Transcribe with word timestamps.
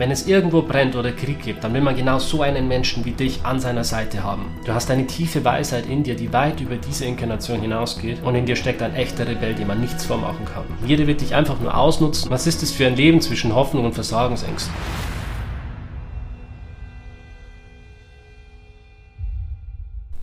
Wenn 0.00 0.10
es 0.10 0.26
irgendwo 0.26 0.62
brennt 0.62 0.96
oder 0.96 1.12
Krieg 1.12 1.42
gibt, 1.42 1.62
dann 1.62 1.74
will 1.74 1.82
man 1.82 1.94
genau 1.94 2.18
so 2.18 2.40
einen 2.40 2.68
Menschen 2.68 3.04
wie 3.04 3.10
dich 3.10 3.44
an 3.44 3.60
seiner 3.60 3.84
Seite 3.84 4.22
haben. 4.22 4.46
Du 4.64 4.72
hast 4.72 4.90
eine 4.90 5.06
tiefe 5.06 5.44
Weisheit 5.44 5.84
in 5.84 6.04
dir, 6.04 6.16
die 6.16 6.32
weit 6.32 6.62
über 6.62 6.76
diese 6.76 7.04
Inkarnation 7.04 7.60
hinausgeht 7.60 8.22
und 8.22 8.34
in 8.34 8.46
dir 8.46 8.56
steckt 8.56 8.80
ein 8.80 8.94
echter 8.94 9.28
Rebell, 9.28 9.52
dem 9.52 9.68
man 9.68 9.78
nichts 9.78 10.06
vormachen 10.06 10.46
kann. 10.46 10.64
Jeder 10.86 11.06
wird 11.06 11.20
dich 11.20 11.34
einfach 11.34 11.60
nur 11.60 11.76
ausnutzen. 11.76 12.30
Was 12.30 12.46
ist 12.46 12.62
es 12.62 12.72
für 12.72 12.86
ein 12.86 12.96
Leben 12.96 13.20
zwischen 13.20 13.54
Hoffnung 13.54 13.84
und 13.84 13.92
Versagensängsten? 13.92 14.72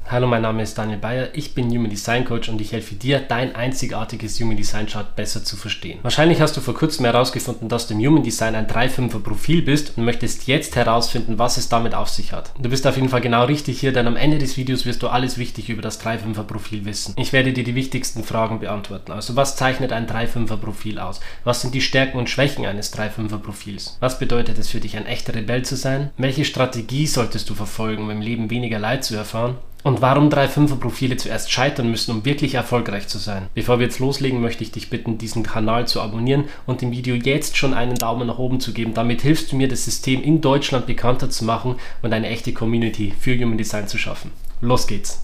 Hallo, 0.09 0.25
mein 0.25 0.43
Name 0.43 0.63
ist 0.63 0.77
Daniel 0.77 0.99
Bayer, 0.99 1.27
ich 1.33 1.53
bin 1.53 1.69
Human 1.69 1.89
Design 1.89 2.23
Coach 2.23 2.47
und 2.47 2.61
ich 2.61 2.71
helfe 2.71 2.95
dir, 2.95 3.19
dein 3.19 3.53
einzigartiges 3.57 4.39
Human 4.39 4.55
Design 4.55 4.85
Chart 4.85 5.17
besser 5.17 5.43
zu 5.43 5.57
verstehen. 5.57 5.99
Wahrscheinlich 6.01 6.39
hast 6.39 6.55
du 6.55 6.61
vor 6.61 6.75
kurzem 6.75 7.03
herausgefunden, 7.03 7.67
dass 7.67 7.87
du 7.87 7.93
im 7.93 7.99
Human 7.99 8.23
Design 8.23 8.55
ein 8.55 8.67
3-5er 8.67 9.19
Profil 9.19 9.63
bist 9.63 9.97
und 9.97 10.05
möchtest 10.05 10.47
jetzt 10.47 10.77
herausfinden, 10.77 11.37
was 11.39 11.57
es 11.57 11.67
damit 11.67 11.93
auf 11.93 12.07
sich 12.07 12.31
hat. 12.31 12.53
Du 12.57 12.69
bist 12.69 12.87
auf 12.87 12.95
jeden 12.95 13.09
Fall 13.09 13.19
genau 13.19 13.43
richtig 13.43 13.81
hier, 13.81 13.91
denn 13.91 14.07
am 14.07 14.15
Ende 14.15 14.37
des 14.37 14.55
Videos 14.55 14.85
wirst 14.85 15.03
du 15.03 15.09
alles 15.09 15.37
wichtig 15.37 15.67
über 15.67 15.81
das 15.81 15.99
3-5er 15.99 16.43
Profil 16.43 16.85
wissen. 16.85 17.13
Ich 17.17 17.33
werde 17.33 17.51
dir 17.51 17.65
die 17.65 17.75
wichtigsten 17.75 18.23
Fragen 18.23 18.61
beantworten. 18.61 19.11
Also, 19.11 19.35
was 19.35 19.57
zeichnet 19.57 19.91
ein 19.91 20.07
3-5er 20.07 20.55
Profil 20.55 20.99
aus? 20.99 21.19
Was 21.43 21.59
sind 21.59 21.73
die 21.73 21.81
Stärken 21.81 22.17
und 22.17 22.29
Schwächen 22.29 22.65
eines 22.65 22.93
3-5er 22.97 23.39
Profils? 23.39 23.97
Was 23.99 24.19
bedeutet 24.19 24.57
es 24.57 24.69
für 24.69 24.79
dich, 24.79 24.95
ein 24.95 25.05
echter 25.05 25.35
Rebell 25.35 25.63
zu 25.63 25.75
sein? 25.75 26.11
Welche 26.15 26.45
Strategie 26.45 27.07
solltest 27.07 27.49
du 27.49 27.55
verfolgen, 27.55 28.03
um 28.03 28.09
im 28.09 28.21
Leben 28.21 28.49
weniger 28.49 28.79
Leid 28.79 29.03
zu 29.03 29.13
erfahren? 29.13 29.57
Und 29.83 30.01
warum 30.01 30.29
drei 30.29 30.47
Fünfer-Profile 30.47 31.17
zuerst 31.17 31.51
scheitern 31.51 31.89
müssen, 31.89 32.11
um 32.11 32.25
wirklich 32.25 32.55
erfolgreich 32.55 33.07
zu 33.07 33.19
sein. 33.19 33.47
Bevor 33.53 33.79
wir 33.79 33.85
jetzt 33.85 33.99
loslegen, 33.99 34.41
möchte 34.41 34.63
ich 34.63 34.71
dich 34.71 34.89
bitten, 34.89 35.17
diesen 35.17 35.43
Kanal 35.43 35.87
zu 35.87 36.01
abonnieren 36.01 36.45
und 36.65 36.81
dem 36.81 36.91
Video 36.91 37.15
jetzt 37.15 37.55
schon 37.57 37.73
einen 37.73 37.95
Daumen 37.95 38.27
nach 38.27 38.39
oben 38.39 38.59
zu 38.59 38.73
geben. 38.73 38.93
Damit 38.93 39.21
hilfst 39.21 39.51
du 39.51 39.55
mir, 39.55 39.67
das 39.67 39.85
System 39.85 40.21
in 40.23 40.41
Deutschland 40.41 40.87
bekannter 40.87 41.29
zu 41.29 41.45
machen 41.45 41.75
und 42.01 42.11
eine 42.11 42.27
echte 42.27 42.53
Community 42.53 43.13
für 43.17 43.37
Human 43.37 43.57
Design 43.57 43.87
zu 43.87 43.97
schaffen. 43.97 44.31
Los 44.61 44.87
geht's! 44.87 45.21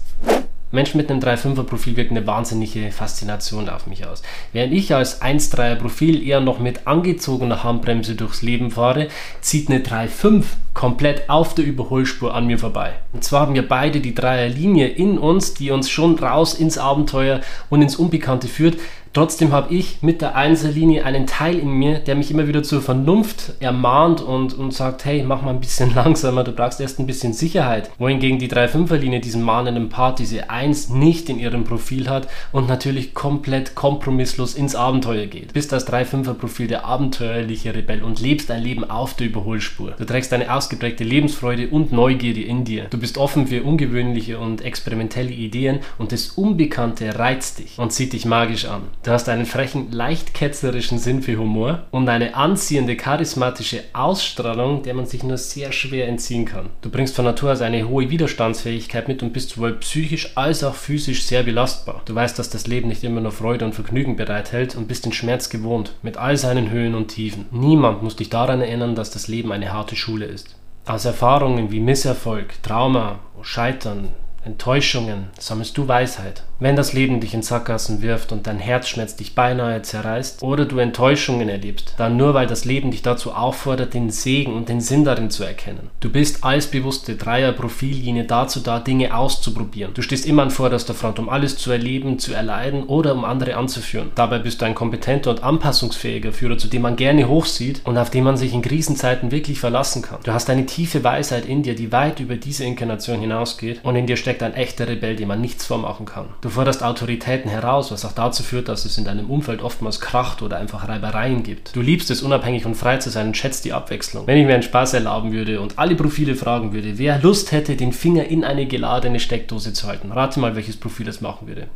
Menschen 0.74 0.98
mit 0.98 1.10
einem 1.10 1.20
3-5er-Profil 1.20 1.96
wirken 1.96 2.16
eine 2.16 2.26
wahnsinnige 2.26 2.90
Faszination 2.92 3.68
auf 3.68 3.86
mich 3.86 4.06
aus. 4.06 4.22
Während 4.52 4.72
ich 4.72 4.94
als 4.94 5.22
1-3er-Profil 5.22 6.26
eher 6.26 6.40
noch 6.40 6.58
mit 6.58 6.86
angezogener 6.86 7.64
Handbremse 7.64 8.14
durchs 8.14 8.42
Leben 8.42 8.70
fahre, 8.70 9.08
zieht 9.40 9.70
eine 9.70 9.80
3-5 9.80 10.44
komplett 10.74 11.30
auf 11.30 11.54
der 11.54 11.64
Überholspur 11.64 12.34
an 12.34 12.46
mir 12.46 12.58
vorbei. 12.58 12.94
Und 13.12 13.24
zwar 13.24 13.42
haben 13.42 13.54
wir 13.54 13.66
beide 13.66 14.00
die 14.00 14.14
Dreierlinie 14.14 14.88
in 14.88 15.18
uns, 15.18 15.54
die 15.54 15.70
uns 15.70 15.88
schon 15.88 16.18
raus 16.18 16.54
ins 16.54 16.78
Abenteuer 16.78 17.40
und 17.70 17.80
ins 17.80 17.96
Unbekannte 17.96 18.48
führt, 18.48 18.76
Trotzdem 19.14 19.52
habe 19.52 19.72
ich 19.72 20.02
mit 20.02 20.22
der 20.22 20.34
Einserlinie 20.34 21.04
einen 21.04 21.28
Teil 21.28 21.56
in 21.60 21.70
mir, 21.70 22.00
der 22.00 22.16
mich 22.16 22.32
immer 22.32 22.48
wieder 22.48 22.64
zur 22.64 22.82
Vernunft 22.82 23.52
ermahnt 23.60 24.20
und, 24.20 24.54
und 24.54 24.74
sagt, 24.74 25.04
hey, 25.04 25.22
mach 25.22 25.40
mal 25.40 25.50
ein 25.50 25.60
bisschen 25.60 25.94
langsamer, 25.94 26.42
du 26.42 26.50
brauchst 26.50 26.80
erst 26.80 26.98
ein 26.98 27.06
bisschen 27.06 27.32
Sicherheit. 27.32 27.92
Wohingegen 27.98 28.40
die 28.40 28.50
3-5er-Linie 28.50 29.20
diesen 29.20 29.42
mahnenden 29.42 29.88
Part, 29.88 30.18
diese 30.18 30.50
1 30.50 30.88
nicht 30.88 31.28
in 31.28 31.38
ihrem 31.38 31.62
Profil 31.62 32.08
hat 32.10 32.26
und 32.50 32.68
natürlich 32.68 33.14
komplett 33.14 33.76
kompromisslos 33.76 34.56
ins 34.56 34.74
Abenteuer 34.74 35.26
geht. 35.26 35.52
Bist 35.52 35.72
als 35.72 35.86
3-5er-Profil 35.86 36.66
der 36.66 36.84
abenteuerliche 36.84 37.72
Rebell 37.72 38.02
und 38.02 38.20
lebst 38.20 38.50
ein 38.50 38.64
Leben 38.64 38.82
auf 38.82 39.14
der 39.14 39.28
Überholspur. 39.28 39.92
Du 39.92 40.04
trägst 40.04 40.32
eine 40.32 40.52
ausgeprägte 40.52 41.04
Lebensfreude 41.04 41.68
und 41.68 41.92
Neugierde 41.92 42.42
in 42.42 42.64
dir. 42.64 42.86
Du 42.90 42.98
bist 42.98 43.16
offen 43.16 43.46
für 43.46 43.62
ungewöhnliche 43.62 44.40
und 44.40 44.60
experimentelle 44.62 45.30
Ideen 45.30 45.78
und 45.98 46.10
das 46.10 46.30
Unbekannte 46.30 47.16
reizt 47.16 47.60
dich 47.60 47.78
und 47.78 47.92
zieht 47.92 48.12
dich 48.12 48.24
magisch 48.24 48.64
an. 48.64 48.82
Du 49.04 49.10
hast 49.10 49.28
einen 49.28 49.44
frechen, 49.44 49.92
leicht 49.92 50.32
ketzerischen 50.32 50.98
Sinn 50.98 51.20
für 51.20 51.36
Humor 51.36 51.82
und 51.90 52.08
eine 52.08 52.34
anziehende, 52.36 52.96
charismatische 52.96 53.82
Ausstrahlung, 53.92 54.82
der 54.82 54.94
man 54.94 55.04
sich 55.04 55.22
nur 55.22 55.36
sehr 55.36 55.72
schwer 55.72 56.08
entziehen 56.08 56.46
kann. 56.46 56.70
Du 56.80 56.88
bringst 56.88 57.14
von 57.14 57.26
Natur 57.26 57.52
aus 57.52 57.60
eine 57.60 57.86
hohe 57.86 58.08
Widerstandsfähigkeit 58.08 59.06
mit 59.06 59.22
und 59.22 59.34
bist 59.34 59.50
sowohl 59.50 59.74
psychisch 59.74 60.34
als 60.38 60.64
auch 60.64 60.74
physisch 60.74 61.24
sehr 61.24 61.42
belastbar. 61.42 62.00
Du 62.06 62.14
weißt, 62.14 62.38
dass 62.38 62.48
das 62.48 62.66
Leben 62.66 62.88
nicht 62.88 63.04
immer 63.04 63.20
nur 63.20 63.32
Freude 63.32 63.66
und 63.66 63.74
Vergnügen 63.74 64.16
bereithält 64.16 64.74
und 64.74 64.88
bist 64.88 65.04
den 65.04 65.12
Schmerz 65.12 65.50
gewohnt, 65.50 65.92
mit 66.00 66.16
all 66.16 66.38
seinen 66.38 66.70
Höhen 66.70 66.94
und 66.94 67.08
Tiefen. 67.08 67.44
Niemand 67.50 68.02
muss 68.02 68.16
dich 68.16 68.30
daran 68.30 68.62
erinnern, 68.62 68.94
dass 68.94 69.10
das 69.10 69.28
Leben 69.28 69.52
eine 69.52 69.70
harte 69.70 69.96
Schule 69.96 70.24
ist. 70.24 70.56
Aus 70.86 71.04
Erfahrungen 71.04 71.70
wie 71.70 71.80
Misserfolg, 71.80 72.54
Trauma, 72.62 73.18
Scheitern, 73.42 74.08
Enttäuschungen 74.44 75.28
sammelst 75.38 75.76
du 75.78 75.88
Weisheit. 75.88 76.42
Wenn 76.60 76.76
das 76.76 76.92
Leben 76.92 77.18
dich 77.18 77.34
in 77.34 77.42
Sackgassen 77.42 78.00
wirft 78.00 78.30
und 78.30 78.46
dein 78.46 78.60
Herzschmerz 78.60 79.16
dich 79.16 79.34
beinahe 79.34 79.82
zerreißt 79.82 80.42
oder 80.44 80.66
du 80.66 80.78
Enttäuschungen 80.78 81.48
erlebst, 81.48 81.94
dann 81.98 82.16
nur 82.16 82.32
weil 82.34 82.46
das 82.46 82.64
Leben 82.64 82.92
dich 82.92 83.02
dazu 83.02 83.32
auffordert, 83.32 83.92
den 83.92 84.10
Segen 84.10 84.54
und 84.54 84.68
den 84.68 84.80
Sinn 84.80 85.04
darin 85.04 85.30
zu 85.30 85.42
erkennen. 85.42 85.90
Du 85.98 86.10
bist 86.10 86.44
als 86.44 86.68
bewusste 86.68 87.16
Dreier-Profillinie 87.16 88.24
dazu 88.24 88.60
da, 88.60 88.78
Dinge 88.78 89.16
auszuprobieren. 89.16 89.94
Du 89.94 90.02
stehst 90.02 90.26
immer 90.26 90.42
an 90.42 90.52
vorderster 90.52 90.94
Front, 90.94 91.18
um 91.18 91.28
alles 91.28 91.56
zu 91.56 91.72
erleben, 91.72 92.20
zu 92.20 92.32
erleiden 92.32 92.84
oder 92.84 93.14
um 93.14 93.24
andere 93.24 93.56
anzuführen. 93.56 94.12
Dabei 94.14 94.38
bist 94.38 94.60
du 94.60 94.64
ein 94.64 94.76
kompetenter 94.76 95.30
und 95.30 95.42
anpassungsfähiger 95.42 96.32
Führer, 96.32 96.56
zu 96.56 96.68
dem 96.68 96.82
man 96.82 96.94
gerne 96.94 97.28
hochsieht 97.28 97.80
und 97.84 97.98
auf 97.98 98.10
den 98.10 98.22
man 98.22 98.36
sich 98.36 98.54
in 98.54 98.62
Krisenzeiten 98.62 99.32
wirklich 99.32 99.58
verlassen 99.58 100.02
kann. 100.02 100.20
Du 100.22 100.32
hast 100.32 100.48
eine 100.50 100.66
tiefe 100.66 101.02
Weisheit 101.02 101.46
in 101.46 101.64
dir, 101.64 101.74
die 101.74 101.90
weit 101.90 102.20
über 102.20 102.36
diese 102.36 102.64
Inkarnation 102.64 103.18
hinausgeht 103.18 103.80
und 103.82 103.96
in 103.96 104.06
dir 104.06 104.16
steckt 104.16 104.42
ein 104.44 104.54
echter 104.54 104.86
Rebell, 104.86 105.16
dem 105.16 105.28
man 105.28 105.40
nichts 105.40 105.66
vormachen 105.66 106.06
kann. 106.06 106.26
Du 106.44 106.50
forderst 106.50 106.82
Autoritäten 106.82 107.50
heraus, 107.50 107.90
was 107.90 108.04
auch 108.04 108.12
dazu 108.12 108.42
führt, 108.42 108.68
dass 108.68 108.84
es 108.84 108.98
in 108.98 109.06
deinem 109.06 109.30
Umfeld 109.30 109.62
oftmals 109.62 109.98
kracht 109.98 110.42
oder 110.42 110.58
einfach 110.58 110.86
Reibereien 110.86 111.42
gibt. 111.42 111.74
Du 111.74 111.80
liebst 111.80 112.10
es, 112.10 112.20
unabhängig 112.20 112.66
und 112.66 112.74
frei 112.74 112.98
zu 112.98 113.08
sein 113.08 113.28
und 113.28 113.36
schätzt 113.38 113.64
die 113.64 113.72
Abwechslung. 113.72 114.26
Wenn 114.26 114.36
ich 114.36 114.44
mir 114.44 114.52
einen 114.52 114.62
Spaß 114.62 114.92
erlauben 114.92 115.32
würde 115.32 115.62
und 115.62 115.78
alle 115.78 115.94
Profile 115.94 116.34
fragen 116.34 116.74
würde, 116.74 116.98
wer 116.98 117.18
Lust 117.18 117.50
hätte, 117.50 117.76
den 117.76 117.94
Finger 117.94 118.26
in 118.26 118.44
eine 118.44 118.66
geladene 118.66 119.20
Steckdose 119.20 119.72
zu 119.72 119.86
halten, 119.86 120.12
rate 120.12 120.38
mal, 120.38 120.54
welches 120.54 120.76
Profil 120.76 121.06
das 121.06 121.22
machen 121.22 121.48
würde. 121.48 121.66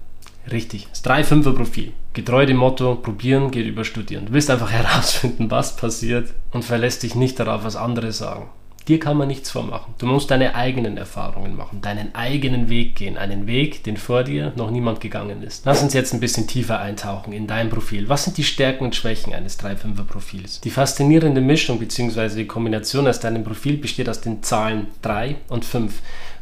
Richtig, 0.53 0.87
das 0.91 1.03
3-5er-Profil. 1.03 1.93
Getreu 2.12 2.45
dem 2.45 2.59
Motto, 2.59 2.97
probieren 2.97 3.50
geht 3.50 3.67
über 3.67 3.87
studieren. 3.87 4.27
Du 4.27 4.35
willst 4.35 4.50
einfach 4.50 4.71
herausfinden, 4.71 5.50
was 5.50 5.77
passiert 5.77 6.35
und 6.53 6.62
verlässt 6.62 7.05
dich 7.05 7.15
nicht 7.15 7.41
darauf, 7.41 7.65
was 7.65 7.77
andere 7.77 8.12
sagen. 8.12 8.50
Dir 8.88 8.99
kann 8.99 9.19
man 9.19 9.28
nichts 9.28 9.50
vormachen. 9.50 9.93
Du 9.99 10.06
musst 10.06 10.31
deine 10.31 10.54
eigenen 10.54 10.97
Erfahrungen 10.97 11.54
machen, 11.54 11.82
deinen 11.82 12.15
eigenen 12.15 12.71
Weg 12.71 12.97
gehen, 12.97 13.19
einen 13.19 13.47
Weg, 13.47 13.84
den 13.84 13.99
vor 13.99 14.25
dir 14.25 14.54
noch 14.56 14.71
niemand 14.71 15.03
gegangen 15.03 15.43
ist. 15.43 15.66
Lass 15.66 15.82
uns 15.82 15.93
jetzt 15.93 16.15
ein 16.15 16.21
bisschen 16.21 16.47
tiefer 16.47 16.81
eintauchen 16.81 17.34
in 17.34 17.47
dein 17.47 17.69
Profil. 17.69 18.09
Was 18.09 18.25
sind 18.25 18.38
die 18.38 18.44
Stärken 18.44 18.84
und 18.84 18.97
Schwächen 18.97 19.34
eines 19.34 19.60
3-5er 19.60 20.04
Profils? 20.04 20.62
Die 20.62 20.71
faszinierende 20.71 21.43
Mischung 21.43 21.78
bzw. 21.78 22.34
die 22.34 22.47
Kombination 22.47 23.06
aus 23.06 23.21
deinem 23.21 23.44
Profil 23.44 23.76
besteht 23.76 24.09
aus 24.09 24.22
den 24.22 24.43
Zahlen 24.43 24.87
3 25.03 25.37
und 25.49 25.66
5 25.66 25.93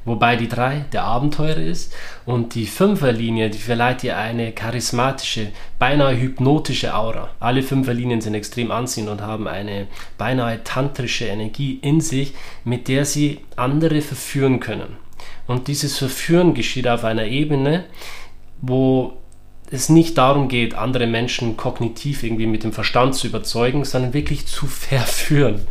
wobei 0.07 0.37
die 0.37 0.49
3 0.49 0.87
der 0.93 1.05
Abenteurer 1.05 1.59
ist 1.59 1.93
und 2.25 2.55
die 2.55 2.67
5er 2.67 3.13
Linie, 3.13 3.51
die 3.51 3.59
verleiht 3.59 4.03
dir 4.03 4.17
eine 4.17 4.53
charismatische, 4.53 5.49
beinahe 5.79 6.19
hypnotische 6.19 6.95
Aura. 6.95 7.29
Alle 7.39 7.61
5er 7.61 7.93
Linien 7.93 8.23
sind 8.23 8.35
extrem 8.35 8.71
anziehend 8.71 9.11
und 9.11 9.21
haben 9.21 9.47
eine 9.47 9.89
beinahe 10.17 10.65
tantrische 10.65 11.27
Energie 11.27 11.79
in 11.83 12.01
sich, 12.01 12.33
mit 12.65 12.89
der 12.89 13.05
sie 13.05 13.41
andere 13.57 14.01
verführen 14.01 14.61
können. 14.61 14.97
Und 15.47 15.69
dieses 15.69 15.99
Verführen 15.99 16.55
geschieht 16.55 16.89
auf 16.89 17.05
einer 17.05 17.27
Ebene, 17.27 17.85
wo 18.61 19.19
es 19.71 19.89
nicht 19.89 20.17
darum 20.17 20.49
geht, 20.49 20.75
andere 20.75 21.07
Menschen 21.07 21.57
kognitiv 21.57 22.23
irgendwie 22.23 22.47
mit 22.47 22.65
dem 22.65 22.73
Verstand 22.73 23.15
zu 23.15 23.27
überzeugen, 23.27 23.85
sondern 23.85 24.13
wirklich 24.15 24.47
zu 24.47 24.67
verführen. 24.67 25.67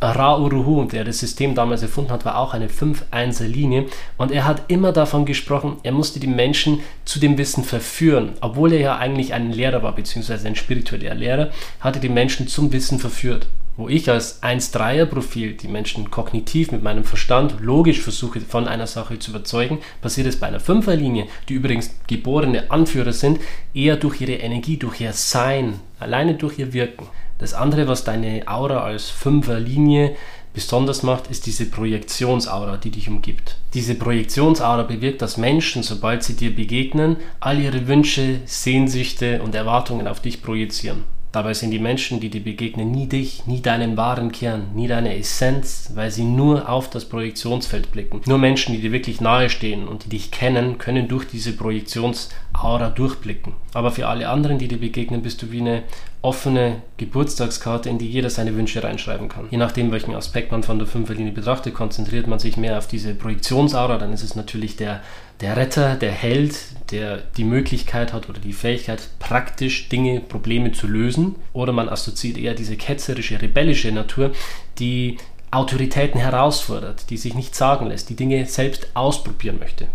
Ra-Uruhu, 0.00 0.84
der 0.84 1.04
das 1.04 1.18
System 1.18 1.54
damals 1.54 1.82
erfunden 1.82 2.12
hat, 2.12 2.24
war 2.24 2.38
auch 2.38 2.54
eine 2.54 2.68
5-1er-Linie 2.68 3.86
und 4.16 4.30
er 4.30 4.44
hat 4.44 4.62
immer 4.68 4.92
davon 4.92 5.26
gesprochen, 5.26 5.78
er 5.82 5.92
musste 5.92 6.20
die 6.20 6.28
Menschen 6.28 6.80
zu 7.04 7.18
dem 7.18 7.36
Wissen 7.36 7.64
verführen. 7.64 8.34
Obwohl 8.40 8.72
er 8.72 8.80
ja 8.80 8.96
eigentlich 8.96 9.34
ein 9.34 9.52
Lehrer 9.52 9.82
war, 9.82 9.94
beziehungsweise 9.94 10.46
ein 10.46 10.56
spiritueller 10.56 11.14
Lehrer, 11.14 11.50
hat 11.80 11.96
er 11.96 12.00
die 12.00 12.08
Menschen 12.08 12.46
zum 12.46 12.72
Wissen 12.72 12.98
verführt. 12.98 13.48
Wo 13.76 13.88
ich 13.88 14.10
als 14.10 14.42
1-3er-Profil 14.42 15.52
die 15.52 15.68
Menschen 15.68 16.10
kognitiv 16.10 16.72
mit 16.72 16.82
meinem 16.82 17.04
Verstand 17.04 17.60
logisch 17.60 18.00
versuche, 18.00 18.40
von 18.40 18.66
einer 18.66 18.88
Sache 18.88 19.20
zu 19.20 19.30
überzeugen, 19.30 19.78
passiert 20.00 20.26
es 20.26 20.40
bei 20.40 20.48
einer 20.48 20.60
5er-Linie, 20.60 21.26
die 21.48 21.54
übrigens 21.54 21.94
geborene 22.08 22.72
Anführer 22.72 23.12
sind, 23.12 23.38
eher 23.74 23.96
durch 23.96 24.20
ihre 24.20 24.32
Energie, 24.32 24.78
durch 24.78 25.00
ihr 25.00 25.12
Sein, 25.12 25.78
alleine 26.00 26.34
durch 26.34 26.58
ihr 26.58 26.72
Wirken. 26.72 27.06
Das 27.38 27.54
andere, 27.54 27.86
was 27.86 28.04
deine 28.04 28.42
Aura 28.46 28.82
als 28.82 29.10
Fünferlinie 29.10 30.16
besonders 30.54 31.04
macht, 31.04 31.30
ist 31.30 31.46
diese 31.46 31.66
Projektionsaura, 31.66 32.78
die 32.78 32.90
dich 32.90 33.08
umgibt. 33.08 33.56
Diese 33.74 33.94
Projektionsaura 33.94 34.82
bewirkt, 34.82 35.22
dass 35.22 35.36
Menschen, 35.36 35.84
sobald 35.84 36.24
sie 36.24 36.34
dir 36.34 36.54
begegnen, 36.54 37.16
all 37.38 37.60
ihre 37.60 37.86
Wünsche, 37.86 38.40
Sehnsüchte 38.44 39.40
und 39.42 39.54
Erwartungen 39.54 40.08
auf 40.08 40.20
dich 40.20 40.42
projizieren. 40.42 41.04
Dabei 41.30 41.52
sind 41.52 41.72
die 41.72 41.78
Menschen, 41.78 42.20
die 42.20 42.30
dir 42.30 42.42
begegnen, 42.42 42.90
nie 42.90 43.06
dich, 43.06 43.46
nie 43.46 43.60
deinen 43.60 43.98
wahren 43.98 44.32
Kern, 44.32 44.68
nie 44.74 44.88
deine 44.88 45.16
Essenz, 45.16 45.92
weil 45.94 46.10
sie 46.10 46.24
nur 46.24 46.70
auf 46.70 46.88
das 46.88 47.04
Projektionsfeld 47.04 47.92
blicken. 47.92 48.22
Nur 48.26 48.38
Menschen, 48.38 48.74
die 48.74 48.80
dir 48.80 48.92
wirklich 48.92 49.20
nahe 49.20 49.50
stehen 49.50 49.86
und 49.86 50.06
die 50.06 50.08
dich 50.08 50.30
kennen, 50.30 50.78
können 50.78 51.06
durch 51.06 51.26
diese 51.26 51.52
Projektionsaura 51.52 52.88
durchblicken. 52.88 53.52
Aber 53.74 53.90
für 53.90 54.08
alle 54.08 54.30
anderen, 54.30 54.58
die 54.58 54.68
dir 54.68 54.78
begegnen, 54.78 55.20
bist 55.20 55.42
du 55.42 55.52
wie 55.52 55.60
eine 55.60 55.82
offene 56.20 56.82
Geburtstagskarte, 56.96 57.88
in 57.88 57.98
die 57.98 58.08
jeder 58.08 58.30
seine 58.30 58.56
Wünsche 58.56 58.82
reinschreiben 58.82 59.28
kann. 59.28 59.46
Je 59.50 59.58
nachdem, 59.58 59.92
welchen 59.92 60.14
Aspekt 60.14 60.50
man 60.50 60.62
von 60.62 60.78
der 60.78 60.88
Fünferlinie 60.88 61.32
betrachtet, 61.32 61.74
konzentriert 61.74 62.26
man 62.26 62.38
sich 62.38 62.56
mehr 62.56 62.78
auf 62.78 62.88
diese 62.88 63.14
Projektionsaura, 63.14 63.98
dann 63.98 64.12
ist 64.12 64.22
es 64.22 64.34
natürlich 64.34 64.76
der, 64.76 65.02
der 65.40 65.56
Retter, 65.56 65.94
der 65.94 66.10
Held, 66.10 66.58
der 66.90 67.18
die 67.36 67.44
Möglichkeit 67.44 68.12
hat 68.12 68.28
oder 68.28 68.40
die 68.40 68.52
Fähigkeit, 68.52 69.08
praktisch 69.18 69.88
Dinge, 69.88 70.20
Probleme 70.20 70.72
zu 70.72 70.88
lösen. 70.88 71.36
Oder 71.52 71.72
man 71.72 71.88
assoziiert 71.88 72.38
eher 72.38 72.54
diese 72.54 72.76
ketzerische, 72.76 73.40
rebellische 73.40 73.92
Natur, 73.92 74.32
die 74.78 75.18
Autoritäten 75.50 76.20
herausfordert, 76.20 77.10
die 77.10 77.16
sich 77.16 77.34
nicht 77.34 77.54
sagen 77.54 77.86
lässt, 77.86 78.10
die 78.10 78.16
Dinge 78.16 78.44
selbst 78.46 78.88
ausprobieren 78.94 79.58
möchte 79.58 79.86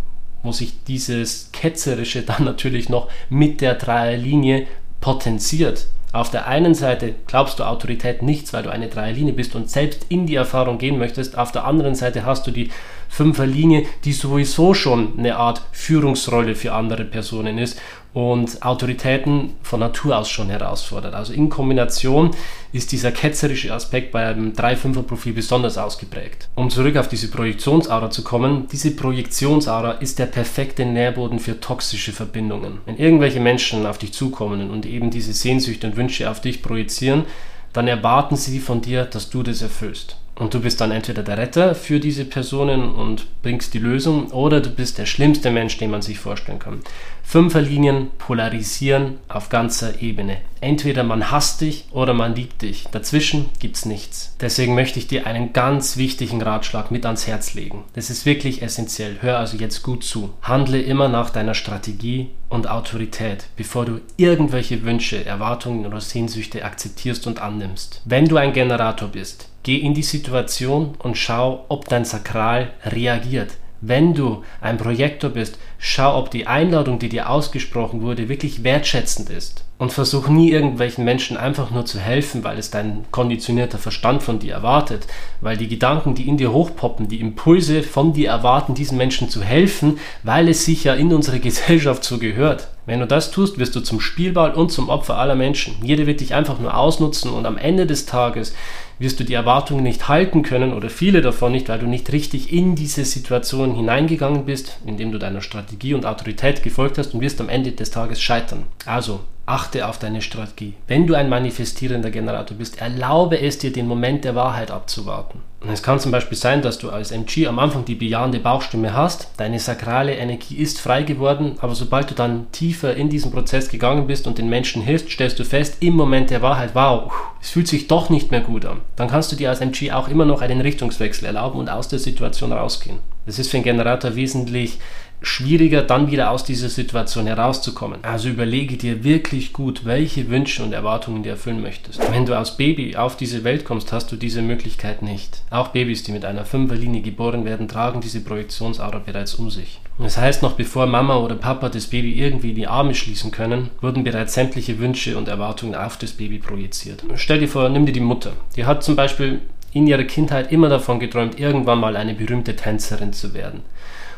wo 0.44 0.52
sich 0.52 0.84
dieses 0.84 1.50
Ketzerische 1.54 2.22
dann 2.24 2.44
natürlich 2.44 2.90
noch 2.90 3.10
mit 3.30 3.62
der 3.62 3.76
Dreierlinie 3.76 4.68
potenziert. 5.02 5.88
Auf 6.14 6.30
der 6.30 6.48
einen 6.48 6.76
Seite 6.76 7.16
glaubst 7.26 7.58
du 7.58 7.64
Autorität 7.64 8.22
nichts, 8.22 8.54
weil 8.54 8.62
du 8.62 8.70
eine 8.72 8.88
Dreierlinie 8.88 9.34
bist 9.34 9.56
und 9.56 9.72
selbst 9.72 10.06
in 10.10 10.28
die 10.28 10.36
Erfahrung 10.36 10.78
gehen 10.78 11.00
möchtest. 11.00 11.36
Auf 11.36 11.52
der 11.52 11.66
anderen 11.66 11.96
Seite 11.96 12.24
hast 12.24 12.46
du 12.46 12.52
die 12.52 12.70
Fünferlinie, 13.10 13.88
die 14.06 14.14
sowieso 14.14 14.76
schon 14.76 15.18
eine 15.18 15.38
Art 15.38 15.64
Führungsrolle 15.72 16.54
für 16.54 16.74
andere 16.74 17.04
Personen 17.04 17.58
ist 17.58 17.80
und 18.14 18.64
Autoritäten 18.64 19.56
von 19.64 19.80
Natur 19.80 20.18
aus 20.18 20.30
schon 20.30 20.50
herausfordert. 20.50 21.16
Also 21.16 21.34
in 21.34 21.50
Kombination 21.50 22.32
ist 22.72 22.92
dieser 22.92 23.12
ketzerische 23.12 23.74
Aspekt 23.74 24.12
bei 24.12 24.26
einem 24.28 24.54
3-5er-Profil 24.54 25.34
besonders 25.34 25.78
ausgeprägt. 25.78 26.48
Um 26.56 26.70
zurück 26.70 26.96
auf 26.98 27.08
diese 27.08 27.30
Projektionsaura 27.30 28.12
zu 28.12 28.24
kommen, 28.24 28.68
diese 28.72 28.92
Projektionsaura 28.92 29.94
ist 29.94 30.20
der 30.20 30.28
perfekte 30.28 30.86
Nährboden 30.86 31.40
für 31.40 31.60
toxische 31.60 32.14
Verbindungen. 32.14 32.80
Wenn 32.86 32.98
irgendwelche 32.98 33.40
Menschen 33.40 33.86
auf 33.88 33.98
dich 33.98 34.14
zukommen 34.14 34.70
und 34.70 34.86
eben 34.86 35.10
diese 35.10 35.34
Sehnsüchte 35.34 35.88
und 35.88 35.98
Wünsche 35.98 36.30
auf 36.30 36.40
dich 36.40 36.62
projizieren, 36.62 37.26
dann 37.74 37.88
erwarten 37.88 38.36
sie 38.36 38.60
von 38.60 38.82
dir, 38.82 39.06
dass 39.06 39.32
du 39.32 39.42
das 39.42 39.64
erfüllst. 39.64 40.18
Und 40.36 40.56
du 40.56 40.62
bist 40.62 40.82
dann 40.82 40.92
entweder 40.92 41.22
der 41.22 41.38
Retter 41.38 41.76
für 41.76 42.00
diese 42.00 42.26
Personen 42.26 42.92
und 42.92 43.28
bringst 43.44 43.74
die 43.76 43.80
Lösung 43.80 44.32
oder 44.32 44.62
du 44.62 44.72
bist 44.72 44.98
der 44.98 45.06
schlimmste 45.06 45.52
Mensch, 45.52 45.78
den 45.78 45.92
man 45.92 46.02
sich 46.02 46.18
vorstellen 46.18 46.58
kann. 46.58 46.82
Fünferlinien 47.24 48.12
polarisieren 48.20 49.18
auf 49.28 49.50
ganzer 49.50 50.02
Ebene. 50.02 50.38
Entweder 50.62 51.04
man 51.04 51.32
hasst 51.32 51.62
dich 51.62 51.86
oder 51.92 52.14
man 52.14 52.36
liebt 52.36 52.62
dich. 52.62 52.86
Dazwischen 52.92 53.50
gibt's 53.60 53.86
nichts. 53.86 54.36
Deswegen 54.40 54.76
möchte 54.76 55.00
ich 55.00 55.08
dir 55.08 55.26
einen 55.26 55.52
ganz 55.52 55.98
wichtigen 55.98 56.42
Ratschlag 56.42 56.92
mit 56.92 57.06
ans 57.06 57.26
Herz 57.26 57.56
legen. 57.56 57.84
Das 57.94 58.10
ist 58.10 58.26
wirklich 58.26 58.62
essentiell. 58.62 59.18
Hör 59.22 59.40
also 59.40 59.58
jetzt 59.58 59.82
gut 59.82 60.04
zu. 60.04 60.34
Handle 60.44 60.80
immer 60.80 61.08
nach 61.08 61.32
deiner 61.32 61.56
Strategie 61.56 62.30
und 62.50 62.70
Autorität, 62.70 63.46
bevor 63.58 63.86
du 63.86 64.00
irgendwelche 64.18 64.84
Wünsche, 64.84 65.26
Erwartungen 65.26 65.86
oder 65.86 66.02
Sehnsüchte 66.02 66.64
akzeptierst 66.64 67.26
und 67.26 67.42
annimmst. 67.42 68.02
Wenn 68.06 68.28
du 68.28 68.38
ein 68.38 68.54
Generator 68.54 69.08
bist, 69.08 69.50
Geh 69.64 69.78
in 69.78 69.94
die 69.94 70.04
Situation 70.04 70.96
und 71.00 71.18
schau, 71.18 71.66
ob 71.70 71.88
dein 71.88 72.04
Sakral 72.04 72.74
reagiert. 72.84 73.52
Wenn 73.86 74.14
du 74.14 74.46
ein 74.62 74.78
Projektor 74.78 75.30
bist, 75.30 75.60
schau, 75.78 76.18
ob 76.18 76.32
die 76.32 76.48
Einladung, 76.48 77.00
die 77.00 77.10
dir 77.10 77.30
ausgesprochen 77.30 78.02
wurde, 78.02 78.30
wirklich 78.30 78.64
wertschätzend 78.64 79.30
ist. 79.30 79.66
Und 79.84 79.92
versuch 79.92 80.30
nie 80.30 80.50
irgendwelchen 80.50 81.04
Menschen 81.04 81.36
einfach 81.36 81.70
nur 81.70 81.86
zu 81.86 82.00
helfen, 82.00 82.46
weil 82.46 82.58
es 82.58 82.72
dein 82.72 83.04
konditionierter 83.12 83.78
Verstand 83.78 84.24
von 84.24 84.40
dir 84.40 84.54
erwartet. 84.54 85.08
Weil 85.42 85.58
die 85.58 85.68
Gedanken, 85.68 86.16
die 86.16 86.30
in 86.30 86.38
dir 86.38 86.54
hochpoppen, 86.54 87.10
die 87.10 87.20
Impulse 87.20 87.84
von 87.84 88.14
dir 88.14 88.30
erwarten, 88.30 88.76
diesen 88.76 88.98
Menschen 88.98 89.28
zu 89.28 89.44
helfen, 89.44 90.00
weil 90.24 90.48
es 90.48 90.64
sich 90.64 90.86
ja 90.86 90.94
in 90.94 91.14
unsere 91.14 91.40
Gesellschaft 91.42 92.06
so 92.06 92.18
gehört. 92.18 92.70
Wenn 92.86 93.02
du 93.02 93.08
das 93.08 93.30
tust, 93.30 93.60
wirst 93.60 93.76
du 93.76 93.82
zum 93.82 94.00
Spielball 94.00 94.54
und 94.54 94.72
zum 94.72 94.88
Opfer 94.88 95.18
aller 95.18 95.36
Menschen. 95.36 95.76
Jeder 95.84 96.08
wird 96.08 96.22
dich 96.22 96.34
einfach 96.34 96.60
nur 96.60 96.78
ausnutzen 96.78 97.30
und 97.34 97.46
am 97.46 97.58
Ende 97.58 97.86
des 97.86 98.06
Tages 98.06 98.56
wirst 99.00 99.20
du 99.20 99.26
die 99.26 99.34
Erwartungen 99.34 99.84
nicht 99.84 100.08
halten 100.08 100.44
können 100.44 100.72
oder 100.74 100.90
viele 100.90 101.22
davon 101.22 101.52
nicht, 101.52 101.68
weil 101.68 101.80
du 101.80 101.88
nicht 101.88 102.10
richtig 102.14 102.54
in 102.54 102.76
diese 102.76 103.04
Situation 103.04 103.76
hineingegangen 103.76 104.46
bist, 104.46 104.78
indem 104.86 105.12
du 105.12 105.18
deiner 105.18 105.42
Strategie 105.42 105.94
und 105.94 106.06
Autorität 106.06 106.64
gefolgt 106.64 106.98
hast 106.98 107.14
und 107.14 107.20
wirst 107.20 107.42
am 107.42 107.50
Ende 107.50 107.74
des 107.74 107.92
Tages 107.92 108.22
scheitern. 108.22 108.64
Also 108.86 109.20
achte 109.46 109.88
auf 109.88 110.00
deine 110.00 110.22
Strategie. 110.22 110.74
Wenn 110.88 111.06
du 111.06 111.16
ein 111.16 111.30
manifestierender 111.30 112.12
Generator 112.12 112.58
bist, 112.58 112.80
erlaube 112.80 113.40
es 113.42 113.58
dir, 113.58 113.74
den 113.74 113.88
Moment 113.88 114.24
der 114.24 114.36
Wahrheit 114.36 114.72
abzuwarten. 114.72 115.42
Es 115.72 115.82
kann 115.82 116.00
zum 116.00 116.12
Beispiel 116.12 116.38
sein, 116.38 116.62
dass 116.62 116.78
du 116.78 116.90
als 116.90 117.12
MG 117.12 117.48
am 117.48 117.58
Anfang 117.58 117.86
die 117.86 117.96
bejahende 117.96 118.40
Bauchstimme 118.40 118.94
hast, 118.94 119.30
deine 119.38 119.60
sakrale 119.60 120.14
Energie 120.14 120.58
ist 120.58 120.80
frei 120.80 121.04
geworden, 121.04 121.56
aber 121.62 121.74
sobald 121.74 122.12
du 122.12 122.16
dann 122.16 122.52
tiefer 122.52 122.96
in 122.96 123.10
diesen 123.10 123.32
Prozess 123.32 123.70
gegangen 123.70 124.06
bist 124.06 124.28
und 124.28 124.38
den 124.38 124.50
Menschen 124.50 124.82
hilfst, 124.82 125.10
stellst 125.10 125.40
du 125.40 125.46
fest, 125.46 125.78
im 125.80 125.94
Moment 125.94 126.32
der 126.32 126.42
Wahrheit, 126.42 126.72
wow, 126.74 127.14
es 127.42 127.52
fühlt 127.52 127.70
sich 127.70 127.88
doch 127.88 128.10
nicht 128.10 128.30
mehr 128.32 128.42
gut 128.42 128.66
an. 128.66 128.82
Dann 128.98 129.08
kannst 129.08 129.32
du 129.32 129.38
dir 129.38 129.50
als 129.50 129.62
MG 129.62 129.94
auch 129.94 130.10
immer 130.10 130.26
noch 130.26 130.42
einen 130.42 130.60
Richtungswechsel 130.60 131.26
erlauben 131.26 131.60
und 131.60 131.70
aus 131.70 131.88
der 131.88 132.00
Situation 132.00 132.52
rausgehen. 132.52 133.00
Das 133.26 133.40
ist 133.40 133.50
für 133.50 133.58
einen 133.58 133.64
Generator 133.64 134.16
wesentlich 134.16 134.80
schwieriger, 135.24 135.82
dann 135.82 136.12
wieder 136.12 136.30
aus 136.30 136.44
dieser 136.44 136.70
Situation 136.70 137.26
herauszukommen. 137.26 138.00
Also 138.04 138.30
überlege 138.30 138.78
dir 138.78 139.04
wirklich 139.04 139.54
gut, 139.54 139.86
welche 139.86 140.30
Wünsche 140.30 140.64
und 140.64 140.74
Erwartungen 140.74 141.24
du 141.24 141.30
erfüllen 141.30 141.62
möchtest. 141.62 142.00
Wenn 142.12 142.26
du 142.26 142.38
als 142.38 142.58
Baby 142.58 142.96
auf 142.98 143.16
diese 143.16 143.44
Welt 143.44 143.66
kommst, 143.66 143.92
hast 143.94 144.12
du 144.12 144.18
diese 144.18 144.42
Möglichkeit 144.42 145.02
nicht. 145.02 145.42
Auch 145.50 145.70
Babys, 145.70 146.04
die 146.04 146.12
mit 146.12 146.26
einer 146.26 146.46
Fünferlinie 146.46 147.02
geboren 147.02 147.46
werden, 147.46 147.68
tragen 147.68 148.02
diese 148.02 148.20
Projektionsaura 148.22 149.00
bereits 149.00 149.36
um 149.36 149.50
sich. 149.50 149.80
Das 149.98 150.18
heißt, 150.18 150.42
noch 150.42 150.54
bevor 150.54 150.88
Mama 150.88 151.18
oder 151.18 151.36
Papa 151.36 151.70
das 151.70 151.88
Baby 151.88 152.14
irgendwie 152.14 152.50
in 152.50 152.56
die 152.56 152.68
Arme 152.68 152.94
schließen 152.94 153.32
können, 153.32 153.70
wurden 153.80 154.04
bereits 154.04 154.34
sämtliche 154.34 154.80
Wünsche 154.80 155.18
und 155.18 155.28
Erwartungen 155.28 155.76
auf 155.76 155.98
das 155.98 156.12
Baby 156.12 156.40
projiziert. 156.40 157.04
Stell 157.16 157.40
dir 157.40 157.48
vor, 157.48 157.70
nimm 157.70 157.86
dir 157.86 157.94
die 157.94 158.00
Mutter. 158.00 158.34
Die 158.56 158.66
hat 158.66 158.84
zum 158.84 158.96
Beispiel 158.96 159.40
in 159.72 159.88
ihrer 159.88 160.04
Kindheit 160.04 160.52
immer 160.52 160.70
davon 160.70 161.00
geträumt, 161.00 161.40
irgendwann 161.40 161.80
mal 161.80 161.96
eine 161.96 162.14
berühmte 162.14 162.56
Tänzerin 162.56 163.14
zu 163.14 163.34
werden. 163.34 163.62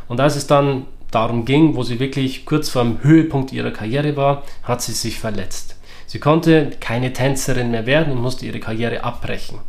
Und 0.08 0.20
als 0.20 0.36
es 0.36 0.48
dann 0.48 0.86
darum 1.16 1.46
ging, 1.46 1.76
wo 1.76 1.84
sie 1.84 2.00
wirklich 2.00 2.46
kurz 2.46 2.70
vor 2.70 2.84
dem 2.84 3.02
Höhepunkt 3.02 3.54
ihrer 3.54 3.72
Karriere 3.72 4.16
war, 4.18 4.44
hat 4.64 4.82
sie 4.82 4.92
sich 4.92 5.18
verletzt. 5.18 5.78
Sie 6.06 6.20
konnte 6.20 6.72
keine 6.80 7.14
Tänzerin 7.14 7.72
mehr 7.72 7.86
werden 7.86 8.14
und 8.14 8.22
musste 8.22 8.46
ihre 8.46 8.60
Karriere 8.60 9.04
abbrechen. 9.04 9.60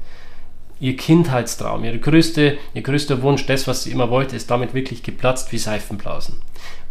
Ihr 0.78 0.96
Kindheitstraum, 0.96 1.84
ihre 1.84 1.98
größte, 1.98 2.58
ihr 2.74 2.82
größter 2.82 3.22
Wunsch, 3.22 3.46
das, 3.46 3.66
was 3.66 3.84
sie 3.84 3.92
immer 3.92 4.10
wollte, 4.10 4.36
ist 4.36 4.50
damit 4.50 4.74
wirklich 4.74 5.02
geplatzt 5.02 5.50
wie 5.52 5.58
Seifenblasen. 5.58 6.34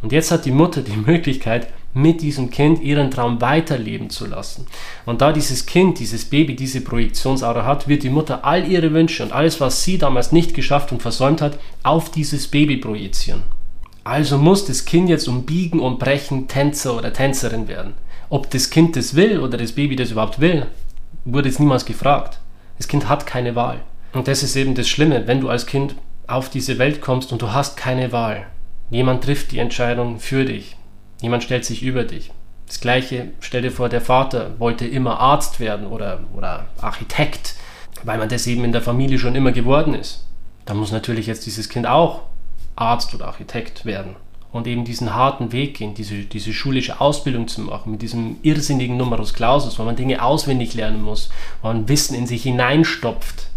Und 0.01 0.11
jetzt 0.11 0.31
hat 0.31 0.45
die 0.45 0.51
Mutter 0.51 0.81
die 0.81 0.97
Möglichkeit, 0.97 1.67
mit 1.93 2.21
diesem 2.21 2.49
Kind 2.49 2.81
ihren 2.81 3.11
Traum 3.11 3.39
weiterleben 3.41 4.09
zu 4.09 4.25
lassen. 4.25 4.67
Und 5.05 5.21
da 5.21 5.31
dieses 5.31 5.65
Kind, 5.65 5.99
dieses 5.99 6.25
Baby, 6.25 6.55
diese 6.55 6.81
Projektionsaura 6.81 7.65
hat, 7.65 7.87
wird 7.87 8.03
die 8.03 8.09
Mutter 8.09 8.43
all 8.43 8.67
ihre 8.67 8.91
Wünsche 8.91 9.23
und 9.23 9.31
alles, 9.31 9.61
was 9.61 9.83
sie 9.83 9.97
damals 9.97 10.31
nicht 10.31 10.53
geschafft 10.53 10.91
und 10.91 11.01
versäumt 11.01 11.41
hat, 11.41 11.57
auf 11.83 12.11
dieses 12.11 12.47
Baby 12.47 12.77
projizieren. 12.77 13.43
Also 14.05 14.37
muss 14.37 14.65
das 14.65 14.85
Kind 14.85 15.09
jetzt 15.09 15.27
um 15.27 15.47
Biegen 15.47 15.79
und 15.79 15.97
Brechen 15.97 16.47
Tänzer 16.47 16.95
oder 16.95 17.11
Tänzerin 17.11 17.67
werden. 17.67 17.95
Ob 18.29 18.51
das 18.51 18.69
Kind 18.69 18.95
das 18.95 19.15
will 19.15 19.39
oder 19.39 19.57
das 19.57 19.71
Baby 19.71 19.95
das 19.95 20.11
überhaupt 20.11 20.39
will, 20.39 20.67
wurde 21.25 21.49
jetzt 21.49 21.59
niemals 21.59 21.85
gefragt. 21.85 22.39
Das 22.77 22.87
Kind 22.87 23.09
hat 23.09 23.25
keine 23.25 23.55
Wahl. 23.55 23.81
Und 24.13 24.27
das 24.27 24.43
ist 24.43 24.55
eben 24.55 24.75
das 24.75 24.87
Schlimme, 24.87 25.25
wenn 25.25 25.41
du 25.41 25.49
als 25.49 25.65
Kind 25.65 25.95
auf 26.27 26.49
diese 26.49 26.77
Welt 26.77 27.01
kommst 27.01 27.31
und 27.31 27.41
du 27.41 27.51
hast 27.51 27.77
keine 27.77 28.11
Wahl. 28.11 28.45
Jemand 28.91 29.23
trifft 29.23 29.51
die 29.51 29.57
Entscheidung 29.57 30.19
für 30.19 30.45
dich. 30.45 30.77
Jemand 31.19 31.41
stellt 31.41 31.65
sich 31.65 31.81
über 31.81 32.03
dich. 32.03 32.31
Das 32.67 32.79
gleiche, 32.79 33.29
stell 33.39 33.63
dir 33.63 33.71
vor, 33.71 33.89
der 33.89 34.01
Vater 34.01 34.51
wollte 34.59 34.85
immer 34.85 35.19
Arzt 35.19 35.59
werden 35.59 35.87
oder, 35.87 36.19
oder 36.35 36.67
Architekt, 36.79 37.55
weil 38.03 38.19
man 38.19 38.29
das 38.29 38.45
eben 38.45 38.65
in 38.65 38.71
der 38.71 38.83
Familie 38.83 39.17
schon 39.17 39.33
immer 39.33 39.51
geworden 39.51 39.95
ist. 39.95 40.27
Da 40.65 40.75
muss 40.75 40.91
natürlich 40.91 41.25
jetzt 41.25 41.47
dieses 41.47 41.69
Kind 41.69 41.87
auch 41.87 42.21
Arzt 42.75 43.13
oder 43.13 43.27
Architekt 43.27 43.85
werden 43.85 44.15
und 44.55 44.67
eben 44.67 44.85
diesen 44.85 45.13
harten 45.13 45.51
Weg 45.51 45.77
gehen, 45.77 45.95
diese, 45.95 46.15
diese 46.15 46.53
schulische 46.53 47.01
Ausbildung 47.01 47.47
zu 47.47 47.61
machen, 47.61 47.91
mit 47.91 48.01
diesem 48.01 48.37
irrsinnigen 48.41 48.95
Numerus 48.95 49.33
Clausus, 49.33 49.77
wo 49.77 49.83
man 49.83 49.97
Dinge 49.97 50.23
auswendig 50.23 50.73
lernen 50.73 51.01
muss, 51.01 51.29
wo 51.61 51.67
man 51.67 51.89
Wissen 51.89 52.15
in 52.15 52.25
sich 52.25 52.43
hineinstopft. 52.43 53.47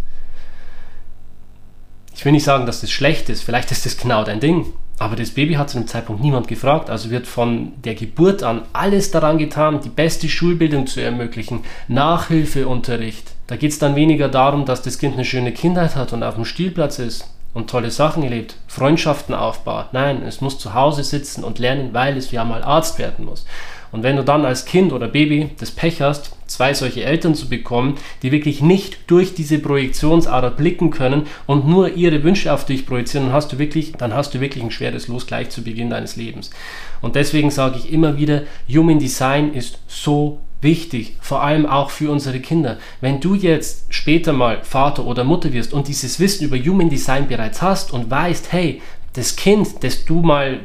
Ich 2.15 2.25
will 2.25 2.33
nicht 2.33 2.45
sagen, 2.45 2.67
dass 2.67 2.81
das 2.81 2.91
schlecht 2.91 3.29
ist, 3.29 3.43
vielleicht 3.43 3.71
ist 3.71 3.87
das 3.87 3.97
genau 3.97 4.25
dein 4.25 4.41
Ding, 4.41 4.67
aber 4.99 5.15
das 5.15 5.31
Baby 5.31 5.55
hat 5.55 5.71
zu 5.71 5.79
dem 5.79 5.87
Zeitpunkt 5.87 6.21
niemand 6.21 6.49
gefragt, 6.49 6.91
also 6.91 7.11
wird 7.11 7.29
von 7.29 7.81
der 7.85 7.95
Geburt 7.95 8.43
an 8.43 8.63
alles 8.73 9.13
daran 9.13 9.39
getan, 9.39 9.81
die 9.81 9.91
beste 9.91 10.29
Schulbildung 10.29 10.89
zu 10.89 11.01
ermöglichen, 11.01 11.61
Nachhilfeunterricht. 11.87 13.35
Da 13.47 13.55
geht 13.55 13.71
es 13.71 13.79
dann 13.79 13.95
weniger 13.95 14.29
darum, 14.29 14.65
dass 14.65 14.83
das 14.83 14.99
Kind 14.99 15.15
eine 15.15 15.25
schöne 15.25 15.53
Kindheit 15.53 15.95
hat 15.95 16.13
und 16.13 16.25
auf 16.25 16.35
dem 16.35 16.45
Spielplatz 16.45 16.99
ist, 16.99 17.29
und 17.59 17.69
tolle 17.69 17.91
Sachen 17.91 18.23
erlebt, 18.23 18.55
Freundschaften 18.69 19.35
aufbaut. 19.35 19.87
Nein, 19.93 20.23
es 20.23 20.41
muss 20.41 20.59
zu 20.59 20.75
Hause 20.75 21.03
sitzen 21.03 21.43
und 21.43 21.59
lernen, 21.59 21.91
weil 21.93 22.17
es 22.17 22.31
ja 22.31 22.45
mal 22.45 22.63
Arzt 22.63 22.99
werden 22.99 23.25
muss. 23.25 23.45
Und 23.91 24.03
wenn 24.03 24.17
du 24.17 24.23
dann 24.23 24.45
als 24.45 24.65
Kind 24.65 24.93
oder 24.93 25.09
Baby 25.09 25.51
das 25.59 25.71
Pech 25.71 26.01
hast, 26.01 26.37
zwei 26.47 26.73
solche 26.73 27.05
Eltern 27.05 27.35
zu 27.35 27.49
bekommen, 27.49 27.97
die 28.23 28.31
wirklich 28.33 28.63
nicht 28.63 28.99
durch 29.11 29.35
diese 29.35 29.59
Projektionsader 29.59 30.51
blicken 30.51 30.91
können 30.91 31.27
und 31.47 31.67
nur 31.67 31.95
ihre 31.97 32.23
Wünsche 32.23 32.53
auf 32.53 32.65
dich 32.65 32.87
projizieren, 32.87 33.27
dann 33.27 33.35
hast 33.35 33.53
du 33.53 33.59
wirklich, 33.59 33.93
dann 33.93 34.15
hast 34.15 34.35
du 34.35 34.41
wirklich 34.41 34.63
ein 34.63 34.71
schweres 34.71 35.09
Los 35.09 35.27
gleich 35.27 35.51
zu 35.51 35.63
Beginn 35.63 35.91
deines 35.91 36.17
Lebens. 36.17 36.51
Und 37.01 37.17
deswegen 37.17 37.51
sage 37.51 37.79
ich 37.79 37.93
immer 37.93 38.19
wieder, 38.19 38.43
Human 38.69 38.99
Design 38.99 39.53
ist 39.53 39.79
so 39.89 40.39
wichtig, 40.61 41.17
vor 41.21 41.43
allem 41.43 41.67
auch 41.67 41.91
für 41.91 42.11
unsere 42.11 42.41
Kinder. 42.41 42.79
Wenn 43.01 43.21
du 43.21 43.35
jetzt 43.35 43.87
später 43.91 44.33
mal 44.33 44.63
Vater 44.63 45.05
oder 45.05 45.25
Mutter 45.25 45.53
wirst 45.53 45.73
und 45.73 45.89
dieses 45.89 46.19
Wissen 46.21 46.45
über 46.45 46.59
Human 46.59 46.91
Design 46.91 47.29
bereits 47.29 47.63
hast 47.63 47.93
und 47.93 48.11
weißt, 48.11 48.53
hey, 48.53 48.83
das 49.13 49.37
Kind, 49.37 49.83
das 49.83 50.05
du 50.05 50.21
mal 50.21 50.61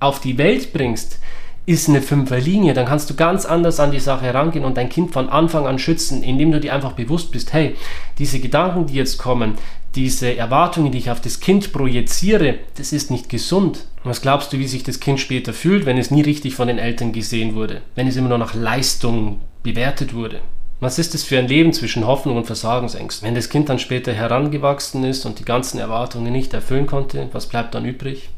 auf 0.00 0.20
die 0.20 0.38
Welt 0.38 0.72
bringst, 0.72 1.18
ist 1.64 1.88
eine 1.88 2.02
Fünferlinie, 2.02 2.74
dann 2.74 2.86
kannst 2.86 3.08
du 3.08 3.14
ganz 3.14 3.44
anders 3.44 3.78
an 3.78 3.92
die 3.92 4.00
Sache 4.00 4.24
herangehen 4.24 4.64
und 4.64 4.76
dein 4.76 4.88
Kind 4.88 5.12
von 5.12 5.28
Anfang 5.28 5.66
an 5.66 5.78
schützen, 5.78 6.24
indem 6.24 6.50
du 6.50 6.58
dir 6.58 6.74
einfach 6.74 6.92
bewusst 6.92 7.30
bist, 7.30 7.52
hey, 7.52 7.76
diese 8.18 8.40
Gedanken, 8.40 8.86
die 8.86 8.94
jetzt 8.94 9.18
kommen, 9.18 9.54
diese 9.94 10.36
Erwartungen, 10.36 10.92
die 10.92 10.98
ich 10.98 11.10
auf 11.10 11.20
das 11.20 11.40
Kind 11.40 11.72
projiziere, 11.72 12.58
das 12.76 12.92
ist 12.92 13.10
nicht 13.10 13.28
gesund. 13.28 13.86
Was 14.04 14.22
glaubst 14.22 14.52
du, 14.52 14.58
wie 14.58 14.66
sich 14.66 14.82
das 14.82 15.00
Kind 15.00 15.20
später 15.20 15.52
fühlt, 15.52 15.86
wenn 15.86 15.98
es 15.98 16.10
nie 16.10 16.22
richtig 16.22 16.54
von 16.54 16.68
den 16.68 16.78
Eltern 16.78 17.12
gesehen 17.12 17.54
wurde, 17.54 17.82
wenn 17.94 18.08
es 18.08 18.16
immer 18.16 18.30
nur 18.30 18.38
nach 18.38 18.54
Leistung 18.54 19.40
bewertet 19.62 20.14
wurde? 20.14 20.40
Was 20.80 20.98
ist 20.98 21.14
das 21.14 21.22
für 21.22 21.38
ein 21.38 21.46
Leben 21.46 21.72
zwischen 21.72 22.06
Hoffnung 22.06 22.36
und 22.36 22.46
Versagensängsten? 22.46 23.26
Wenn 23.26 23.36
das 23.36 23.50
Kind 23.50 23.68
dann 23.68 23.78
später 23.78 24.12
herangewachsen 24.12 25.04
ist 25.04 25.24
und 25.26 25.38
die 25.38 25.44
ganzen 25.44 25.78
Erwartungen 25.78 26.32
nicht 26.32 26.52
erfüllen 26.54 26.86
konnte, 26.86 27.28
was 27.32 27.46
bleibt 27.46 27.74
dann 27.74 27.84
übrig? 27.84 28.30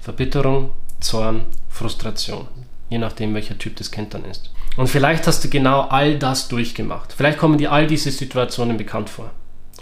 Verbitterung, 0.00 0.70
Zorn, 1.00 1.42
Frustration, 1.68 2.46
je 2.88 2.98
nachdem, 2.98 3.34
welcher 3.34 3.58
Typ 3.58 3.76
das 3.76 3.90
Kind 3.90 4.14
dann 4.14 4.24
ist. 4.24 4.50
Und 4.78 4.88
vielleicht 4.88 5.26
hast 5.26 5.44
du 5.44 5.50
genau 5.50 5.82
all 5.82 6.18
das 6.18 6.48
durchgemacht. 6.48 7.12
Vielleicht 7.12 7.36
kommen 7.36 7.58
dir 7.58 7.72
all 7.72 7.86
diese 7.86 8.10
Situationen 8.10 8.78
bekannt 8.78 9.10
vor. 9.10 9.30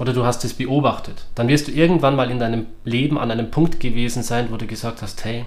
Oder 0.01 0.15
du 0.15 0.25
hast 0.25 0.45
es 0.45 0.55
beobachtet. 0.55 1.27
Dann 1.35 1.49
wirst 1.49 1.69
du 1.69 1.73
irgendwann 1.73 2.17
mal 2.17 2.31
in 2.31 2.39
deinem 2.39 2.67
Leben 2.85 3.19
an 3.19 3.31
einem 3.31 3.51
Punkt 3.51 3.81
gewesen 3.81 4.23
sein, 4.23 4.49
wo 4.51 4.57
du 4.57 4.67
gesagt 4.67 5.03
hast, 5.03 5.25
hey, 5.27 5.45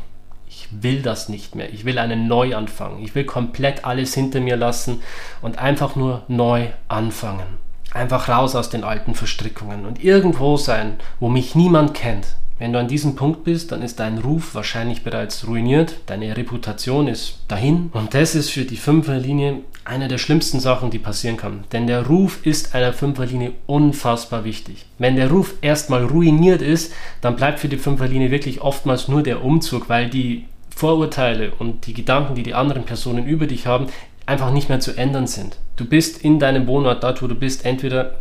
ich 0.47 0.67
will 0.71 1.01
das 1.01 1.27
nicht 1.27 1.55
mehr. 1.55 1.73
Ich 1.73 1.85
will 1.85 1.97
einen 1.97 2.27
Neuanfang. 2.27 3.01
Ich 3.01 3.15
will 3.15 3.25
komplett 3.25 3.83
alles 3.83 4.13
hinter 4.13 4.39
mir 4.39 4.55
lassen 4.55 5.01
und 5.41 5.57
einfach 5.57 5.95
nur 5.95 6.21
neu 6.27 6.67
anfangen. 6.87 7.57
Einfach 7.93 8.29
raus 8.29 8.55
aus 8.55 8.69
den 8.69 8.83
alten 8.83 9.15
Verstrickungen 9.15 9.87
und 9.87 10.03
irgendwo 10.03 10.57
sein, 10.57 10.97
wo 11.19 11.29
mich 11.29 11.55
niemand 11.55 11.95
kennt, 11.95 12.35
wenn 12.59 12.71
du 12.71 12.79
an 12.79 12.87
diesem 12.87 13.15
Punkt 13.15 13.43
bist, 13.43 13.71
dann 13.71 13.81
ist 13.81 13.99
dein 13.99 14.19
Ruf 14.19 14.53
wahrscheinlich 14.55 15.03
bereits 15.03 15.47
ruiniert, 15.47 15.95
deine 16.05 16.37
Reputation 16.37 17.07
ist 17.07 17.39
dahin 17.47 17.89
und 17.93 18.13
das 18.13 18.35
ist 18.35 18.51
für 18.51 18.63
die 18.63 18.77
Fünferlinie 18.77 19.61
eine 19.85 20.07
der 20.07 20.17
schlimmsten 20.17 20.59
Sachen, 20.59 20.89
die 20.89 20.99
passieren 20.99 21.37
kann. 21.37 21.63
Denn 21.71 21.87
der 21.87 22.07
Ruf 22.07 22.45
ist 22.45 22.73
einer 22.73 22.93
Fünferlinie 22.93 23.51
unfassbar 23.65 24.43
wichtig. 24.43 24.85
Wenn 24.97 25.15
der 25.15 25.29
Ruf 25.29 25.55
erstmal 25.61 26.05
ruiniert 26.05 26.61
ist, 26.61 26.93
dann 27.21 27.35
bleibt 27.35 27.59
für 27.59 27.67
die 27.67 27.77
Fünferlinie 27.77 28.31
wirklich 28.31 28.61
oftmals 28.61 29.07
nur 29.07 29.23
der 29.23 29.43
Umzug, 29.43 29.89
weil 29.89 30.09
die 30.09 30.45
Vorurteile 30.75 31.51
und 31.59 31.85
die 31.87 31.93
Gedanken, 31.93 32.35
die 32.35 32.43
die 32.43 32.53
anderen 32.53 32.83
Personen 32.83 33.27
über 33.27 33.45
dich 33.45 33.67
haben, 33.67 33.87
einfach 34.25 34.51
nicht 34.51 34.69
mehr 34.69 34.79
zu 34.79 34.97
ändern 34.97 35.27
sind. 35.27 35.57
Du 35.75 35.85
bist 35.85 36.23
in 36.23 36.39
deinem 36.39 36.67
Wohnort, 36.67 37.03
dort 37.03 37.21
wo 37.21 37.27
du 37.27 37.35
bist, 37.35 37.65
entweder 37.65 38.15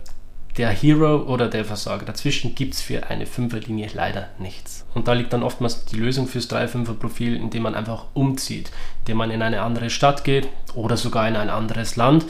der 0.56 0.71
Hero 0.71 1.23
oder 1.23 1.49
der 1.49 1.64
Versager. 1.64 2.04
Dazwischen 2.04 2.54
gibt 2.54 2.75
es 2.75 2.80
für 2.80 3.06
eine 3.09 3.26
Fünferlinie 3.26 3.88
leider 3.94 4.28
nichts. 4.38 4.85
Und 4.94 5.09
da 5.09 5.14
liegt 5.14 5.32
dann 5.32 5.42
oftmals 5.42 5.85
die 5.87 5.97
Lösung 5.97 6.26
fürs 6.26 6.50
3-5er-Profil, 6.50 7.37
indem 7.37 7.62
man 7.62 7.75
einfach 7.75 8.06
umzieht, 8.14 8.71
indem 9.00 9.16
man 9.16 9.30
in 9.30 9.42
eine 9.42 9.62
andere 9.62 9.90
Stadt 9.90 10.25
geht 10.25 10.49
oder 10.75 10.97
sogar 10.97 11.26
in 11.26 11.37
ein 11.37 11.50
anderes 11.50 11.97
Land. 11.97 12.26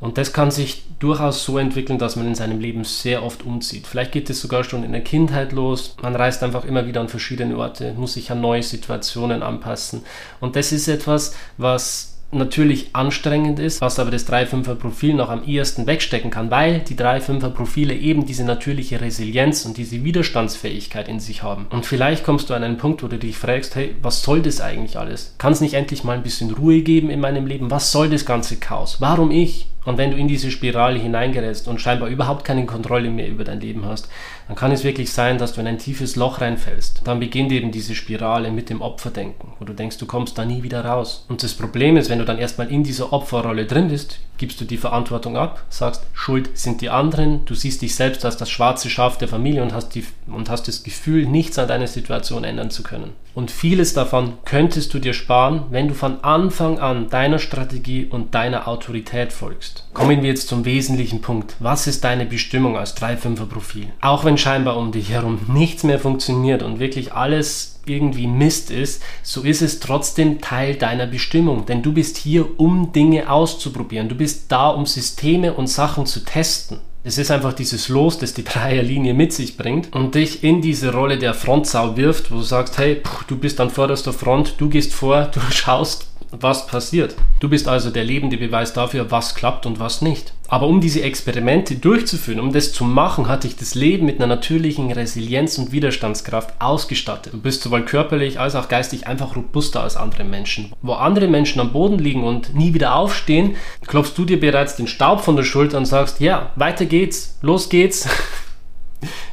Und 0.00 0.18
das 0.18 0.32
kann 0.32 0.50
sich 0.50 0.82
durchaus 0.98 1.44
so 1.44 1.58
entwickeln, 1.58 1.98
dass 1.98 2.16
man 2.16 2.26
in 2.26 2.34
seinem 2.34 2.58
Leben 2.58 2.82
sehr 2.82 3.22
oft 3.22 3.44
umzieht. 3.44 3.86
Vielleicht 3.86 4.10
geht 4.10 4.30
es 4.30 4.40
sogar 4.40 4.64
schon 4.64 4.82
in 4.82 4.90
der 4.90 5.04
Kindheit 5.04 5.52
los. 5.52 5.94
Man 6.02 6.16
reist 6.16 6.42
einfach 6.42 6.64
immer 6.64 6.88
wieder 6.88 7.00
an 7.00 7.08
verschiedene 7.08 7.56
Orte, 7.56 7.92
muss 7.92 8.14
sich 8.14 8.32
an 8.32 8.40
neue 8.40 8.64
Situationen 8.64 9.44
anpassen. 9.44 10.02
Und 10.40 10.56
das 10.56 10.72
ist 10.72 10.88
etwas, 10.88 11.36
was 11.56 12.11
natürlich 12.32 12.90
anstrengend 12.94 13.58
ist, 13.58 13.80
was 13.80 13.98
aber 13.98 14.10
das 14.10 14.28
3-5er 14.28 14.74
Profil 14.74 15.14
noch 15.14 15.28
am 15.28 15.44
ehesten 15.44 15.86
wegstecken 15.86 16.30
kann, 16.30 16.50
weil 16.50 16.80
die 16.80 16.94
3-5er 16.94 17.50
Profile 17.50 17.94
eben 17.94 18.26
diese 18.26 18.44
natürliche 18.44 19.00
Resilienz 19.00 19.64
und 19.64 19.76
diese 19.76 20.02
Widerstandsfähigkeit 20.02 21.08
in 21.08 21.20
sich 21.20 21.42
haben. 21.42 21.66
Und 21.70 21.86
vielleicht 21.86 22.24
kommst 22.24 22.50
du 22.50 22.54
an 22.54 22.64
einen 22.64 22.78
Punkt, 22.78 23.02
wo 23.02 23.08
du 23.08 23.18
dich 23.18 23.36
fragst, 23.36 23.76
hey, 23.76 23.94
was 24.02 24.22
soll 24.22 24.40
das 24.42 24.60
eigentlich 24.60 24.98
alles? 24.98 25.34
Kann 25.38 25.52
es 25.52 25.60
nicht 25.60 25.74
endlich 25.74 26.04
mal 26.04 26.16
ein 26.16 26.22
bisschen 26.22 26.50
Ruhe 26.52 26.82
geben 26.82 27.10
in 27.10 27.20
meinem 27.20 27.46
Leben? 27.46 27.70
Was 27.70 27.92
soll 27.92 28.08
das 28.08 28.24
ganze 28.24 28.56
Chaos? 28.56 28.96
Warum 29.00 29.30
ich? 29.30 29.66
Und 29.84 29.98
wenn 29.98 30.12
du 30.12 30.16
in 30.16 30.28
diese 30.28 30.50
Spirale 30.50 30.98
hineingerätst 30.98 31.66
und 31.66 31.80
scheinbar 31.80 32.08
überhaupt 32.08 32.44
keine 32.44 32.66
Kontrolle 32.66 33.10
mehr 33.10 33.28
über 33.28 33.42
dein 33.42 33.60
Leben 33.60 33.84
hast, 33.84 34.08
dann 34.46 34.56
kann 34.56 34.72
es 34.72 34.84
wirklich 34.84 35.12
sein, 35.12 35.38
dass 35.38 35.52
du 35.52 35.60
in 35.60 35.66
ein 35.66 35.78
tiefes 35.78 36.16
Loch 36.16 36.40
reinfällst. 36.40 37.02
Dann 37.04 37.20
beginnt 37.20 37.52
eben 37.52 37.70
diese 37.70 37.94
Spirale 37.94 38.50
mit 38.50 38.70
dem 38.70 38.80
Opferdenken, 38.80 39.52
wo 39.58 39.64
du 39.64 39.72
denkst, 39.72 39.98
du 39.98 40.06
kommst 40.06 40.38
da 40.38 40.44
nie 40.44 40.62
wieder 40.62 40.84
raus. 40.84 41.24
Und 41.28 41.42
das 41.42 41.54
Problem 41.54 41.96
ist, 41.96 42.10
wenn 42.10 42.18
du 42.18 42.24
dann 42.24 42.38
erstmal 42.38 42.70
in 42.70 42.82
dieser 42.82 43.12
Opferrolle 43.12 43.66
drin 43.66 43.88
bist, 43.88 44.18
gibst 44.42 44.60
du 44.60 44.64
die 44.64 44.76
Verantwortung 44.76 45.36
ab, 45.36 45.62
sagst, 45.68 46.04
Schuld 46.12 46.58
sind 46.58 46.80
die 46.80 46.90
anderen, 46.90 47.44
du 47.44 47.54
siehst 47.54 47.80
dich 47.80 47.94
selbst 47.94 48.24
als 48.24 48.36
das 48.36 48.50
schwarze 48.50 48.90
Schaf 48.90 49.16
der 49.16 49.28
Familie 49.28 49.62
und 49.62 49.72
hast, 49.72 49.90
die, 49.94 50.04
und 50.26 50.50
hast 50.50 50.66
das 50.66 50.82
Gefühl, 50.82 51.26
nichts 51.26 51.60
an 51.60 51.68
deiner 51.68 51.86
Situation 51.86 52.42
ändern 52.42 52.70
zu 52.70 52.82
können. 52.82 53.12
Und 53.34 53.50
vieles 53.50 53.94
davon 53.94 54.34
könntest 54.44 54.92
du 54.92 54.98
dir 54.98 55.14
sparen, 55.14 55.64
wenn 55.70 55.88
du 55.88 55.94
von 55.94 56.22
Anfang 56.22 56.80
an 56.80 57.08
deiner 57.08 57.38
Strategie 57.38 58.04
und 58.04 58.34
deiner 58.34 58.68
Autorität 58.68 59.32
folgst. 59.32 59.88
Kommen 59.94 60.22
wir 60.22 60.28
jetzt 60.28 60.48
zum 60.48 60.64
wesentlichen 60.64 61.22
Punkt. 61.22 61.54
Was 61.58 61.86
ist 61.86 62.04
deine 62.04 62.26
Bestimmung 62.26 62.76
als 62.76 62.96
3-5er 62.96 63.46
Profil? 63.46 63.86
Auch 64.02 64.24
wenn 64.24 64.31
scheinbar 64.38 64.76
um 64.76 64.92
dich 64.92 65.10
herum 65.10 65.38
nichts 65.48 65.84
mehr 65.84 65.98
funktioniert 65.98 66.62
und 66.62 66.78
wirklich 66.78 67.12
alles 67.12 67.80
irgendwie 67.86 68.26
Mist 68.26 68.70
ist, 68.70 69.02
so 69.22 69.42
ist 69.42 69.62
es 69.62 69.80
trotzdem 69.80 70.40
Teil 70.40 70.76
deiner 70.76 71.06
Bestimmung. 71.06 71.66
Denn 71.66 71.82
du 71.82 71.92
bist 71.92 72.16
hier, 72.16 72.60
um 72.60 72.92
Dinge 72.92 73.30
auszuprobieren. 73.30 74.08
Du 74.08 74.14
bist 74.14 74.52
da, 74.52 74.68
um 74.68 74.86
Systeme 74.86 75.54
und 75.54 75.66
Sachen 75.66 76.06
zu 76.06 76.24
testen. 76.24 76.78
Es 77.04 77.18
ist 77.18 77.32
einfach 77.32 77.52
dieses 77.52 77.88
Los, 77.88 78.18
das 78.18 78.32
die 78.32 78.44
Dreierlinie 78.44 79.12
mit 79.12 79.32
sich 79.32 79.56
bringt 79.56 79.92
und 79.92 80.14
dich 80.14 80.44
in 80.44 80.62
diese 80.62 80.92
Rolle 80.92 81.18
der 81.18 81.34
Frontsau 81.34 81.96
wirft, 81.96 82.30
wo 82.30 82.36
du 82.36 82.42
sagst, 82.42 82.78
hey, 82.78 82.94
puh, 82.94 83.24
du 83.26 83.36
bist 83.36 83.60
an 83.60 83.70
vorderster 83.70 84.12
Front, 84.12 84.54
du 84.58 84.68
gehst 84.68 84.94
vor, 84.94 85.24
du 85.34 85.40
schaust, 85.50 86.11
was 86.32 86.66
passiert. 86.66 87.14
Du 87.40 87.48
bist 87.48 87.68
also 87.68 87.90
der 87.90 88.04
lebende 88.04 88.38
Beweis 88.38 88.72
dafür, 88.72 89.10
was 89.10 89.34
klappt 89.34 89.66
und 89.66 89.78
was 89.78 90.00
nicht. 90.00 90.32
Aber 90.48 90.66
um 90.66 90.80
diese 90.80 91.02
Experimente 91.02 91.76
durchzuführen, 91.76 92.40
um 92.40 92.52
das 92.52 92.72
zu 92.72 92.84
machen, 92.84 93.28
hat 93.28 93.44
dich 93.44 93.56
das 93.56 93.74
Leben 93.74 94.06
mit 94.06 94.16
einer 94.16 94.26
natürlichen 94.26 94.90
Resilienz 94.90 95.58
und 95.58 95.72
Widerstandskraft 95.72 96.54
ausgestattet. 96.60 97.34
Du 97.34 97.40
bist 97.40 97.62
sowohl 97.62 97.84
körperlich 97.84 98.40
als 98.40 98.54
auch 98.54 98.68
geistig 98.68 99.06
einfach 99.06 99.36
robuster 99.36 99.82
als 99.82 99.96
andere 99.96 100.24
Menschen. 100.24 100.72
Wo 100.80 100.94
andere 100.94 101.28
Menschen 101.28 101.60
am 101.60 101.72
Boden 101.72 101.98
liegen 101.98 102.24
und 102.24 102.54
nie 102.54 102.74
wieder 102.74 102.94
aufstehen, 102.94 103.56
klopfst 103.86 104.14
du 104.16 104.24
dir 104.24 104.40
bereits 104.40 104.76
den 104.76 104.86
Staub 104.86 105.20
von 105.20 105.36
der 105.36 105.44
Schulter 105.44 105.78
und 105.78 105.86
sagst, 105.86 106.20
ja, 106.20 106.52
weiter 106.56 106.86
geht's, 106.86 107.38
los 107.42 107.68
geht's. 107.68 108.08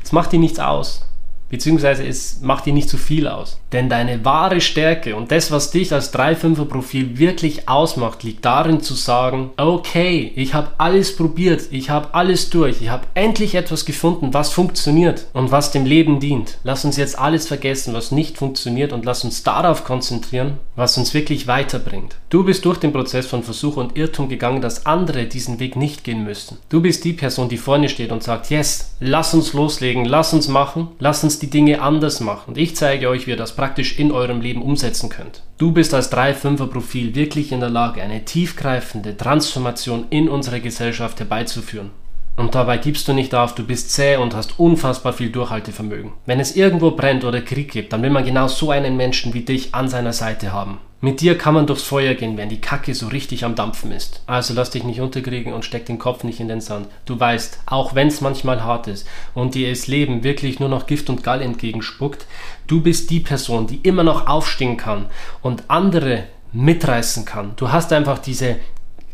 Es 0.03 0.11
macht 0.11 0.31
dir 0.31 0.39
nichts 0.39 0.57
aus 0.57 1.08
beziehungsweise 1.49 2.05
es 2.05 2.39
macht 2.41 2.65
dir 2.65 2.73
nicht 2.73 2.89
zu 2.89 2.97
viel 2.97 3.27
aus. 3.27 3.59
Denn 3.71 3.89
deine 3.89 4.25
wahre 4.25 4.61
Stärke 4.61 5.15
und 5.15 5.31
das, 5.31 5.51
was 5.51 5.71
dich 5.71 5.93
als 5.93 6.13
3-5er-Profil 6.13 7.19
wirklich 7.19 7.69
ausmacht, 7.69 8.23
liegt 8.23 8.45
darin 8.45 8.81
zu 8.81 8.95
sagen, 8.95 9.51
okay, 9.57 10.31
ich 10.35 10.53
habe 10.53 10.69
alles 10.77 11.15
probiert, 11.15 11.63
ich 11.71 11.89
habe 11.89 12.13
alles 12.13 12.49
durch, 12.49 12.81
ich 12.81 12.89
habe 12.89 13.07
endlich 13.13 13.55
etwas 13.55 13.85
gefunden, 13.85 14.33
was 14.33 14.51
funktioniert 14.51 15.27
und 15.33 15.51
was 15.51 15.71
dem 15.71 15.85
Leben 15.85 16.19
dient. 16.19 16.57
Lass 16.63 16.85
uns 16.85 16.97
jetzt 16.97 17.17
alles 17.17 17.47
vergessen, 17.47 17.93
was 17.93 18.11
nicht 18.11 18.37
funktioniert 18.37 18.93
und 18.93 19.05
lass 19.05 19.23
uns 19.23 19.43
darauf 19.43 19.83
konzentrieren, 19.83 20.57
was 20.75 20.97
uns 20.97 21.13
wirklich 21.13 21.47
weiterbringt. 21.47 22.15
Du 22.29 22.43
bist 22.43 22.65
durch 22.65 22.77
den 22.77 22.93
Prozess 22.93 23.25
von 23.25 23.43
Versuch 23.43 23.77
und 23.77 23.97
Irrtum 23.97 24.29
gegangen, 24.29 24.61
dass 24.61 24.85
andere 24.85 25.25
diesen 25.25 25.59
Weg 25.59 25.75
nicht 25.75 26.03
gehen 26.03 26.23
müssen. 26.23 26.57
Du 26.69 26.81
bist 26.81 27.03
die 27.03 27.13
Person, 27.13 27.49
die 27.49 27.57
vorne 27.57 27.89
steht 27.89 28.11
und 28.11 28.23
sagt, 28.23 28.49
yes, 28.49 28.95
lass 28.99 29.33
uns 29.33 29.53
loslegen, 29.53 30.05
lass 30.05 30.33
uns 30.33 30.47
machen, 30.47 30.89
lass 30.99 31.23
uns 31.23 31.38
die 31.39 31.49
Dinge 31.49 31.81
anders 31.81 32.19
machen. 32.19 32.49
Und 32.49 32.57
ich 32.57 32.75
zeige 32.75 33.09
euch, 33.09 33.25
wie 33.25 33.31
ihr 33.31 33.37
das 33.37 33.55
praktisch 33.55 33.97
in 33.97 34.11
eurem 34.11 34.41
Leben 34.41 34.61
umsetzen 34.61 35.09
könnt. 35.09 35.43
Du 35.57 35.71
bist 35.71 35.93
als 35.93 36.11
3-5er-Profil 36.11 37.15
wirklich 37.15 37.51
in 37.51 37.59
der 37.59 37.69
Lage, 37.69 38.01
eine 38.01 38.25
tiefgreifende 38.25 39.17
Transformation 39.17 40.05
in 40.09 40.29
unserer 40.29 40.59
Gesellschaft 40.59 41.19
herbeizuführen. 41.19 41.91
Und 42.35 42.55
dabei 42.55 42.77
gibst 42.77 43.07
du 43.07 43.13
nicht 43.13 43.35
auf, 43.35 43.53
du 43.53 43.63
bist 43.63 43.91
zäh 43.91 44.15
und 44.15 44.33
hast 44.33 44.59
unfassbar 44.59 45.13
viel 45.13 45.29
Durchhaltevermögen. 45.29 46.13
Wenn 46.25 46.39
es 46.39 46.55
irgendwo 46.55 46.91
brennt 46.91 47.25
oder 47.25 47.41
Krieg 47.41 47.71
gibt, 47.71 47.91
dann 47.91 48.01
will 48.01 48.09
man 48.09 48.25
genau 48.25 48.47
so 48.47 48.71
einen 48.71 48.95
Menschen 48.95 49.33
wie 49.33 49.41
dich 49.41 49.75
an 49.75 49.89
seiner 49.89 50.13
Seite 50.13 50.53
haben. 50.53 50.79
Mit 51.01 51.21
dir 51.21 51.37
kann 51.37 51.53
man 51.53 51.65
durchs 51.65 51.83
Feuer 51.83 52.13
gehen, 52.13 52.35
wenn 52.35 52.49
die 52.49 52.59
Kacke 52.59 52.93
so 52.93 53.07
richtig 53.07 53.45
am 53.45 53.55
Dampfen 53.55 53.93
ist. 53.93 54.21
Also 54.27 54.53
lass 54.53 54.71
dich 54.71 54.83
nicht 54.83 54.99
unterkriegen 54.99 55.53
und 55.53 55.63
steck 55.63 55.85
den 55.85 55.97
Kopf 55.97 56.25
nicht 56.25 56.41
in 56.41 56.49
den 56.49 56.59
Sand. 56.59 56.87
Du 57.05 57.17
weißt, 57.17 57.59
auch 57.67 57.95
wenn 57.95 58.09
es 58.09 58.19
manchmal 58.19 58.65
hart 58.65 58.87
ist 58.87 59.07
und 59.33 59.55
dir 59.55 59.69
das 59.69 59.87
Leben 59.87 60.25
wirklich 60.25 60.59
nur 60.59 60.67
noch 60.67 60.87
Gift 60.87 61.09
und 61.09 61.23
Gall 61.23 61.41
entgegenspuckt, 61.41 62.25
du 62.67 62.81
bist 62.81 63.11
die 63.11 63.21
Person, 63.21 63.65
die 63.65 63.77
immer 63.77 64.03
noch 64.03 64.27
aufstehen 64.27 64.75
kann 64.75 65.05
und 65.41 65.63
andere 65.69 66.25
mitreißen 66.51 67.23
kann. 67.23 67.53
Du 67.55 67.71
hast 67.71 67.93
einfach 67.93 68.19
diese 68.19 68.57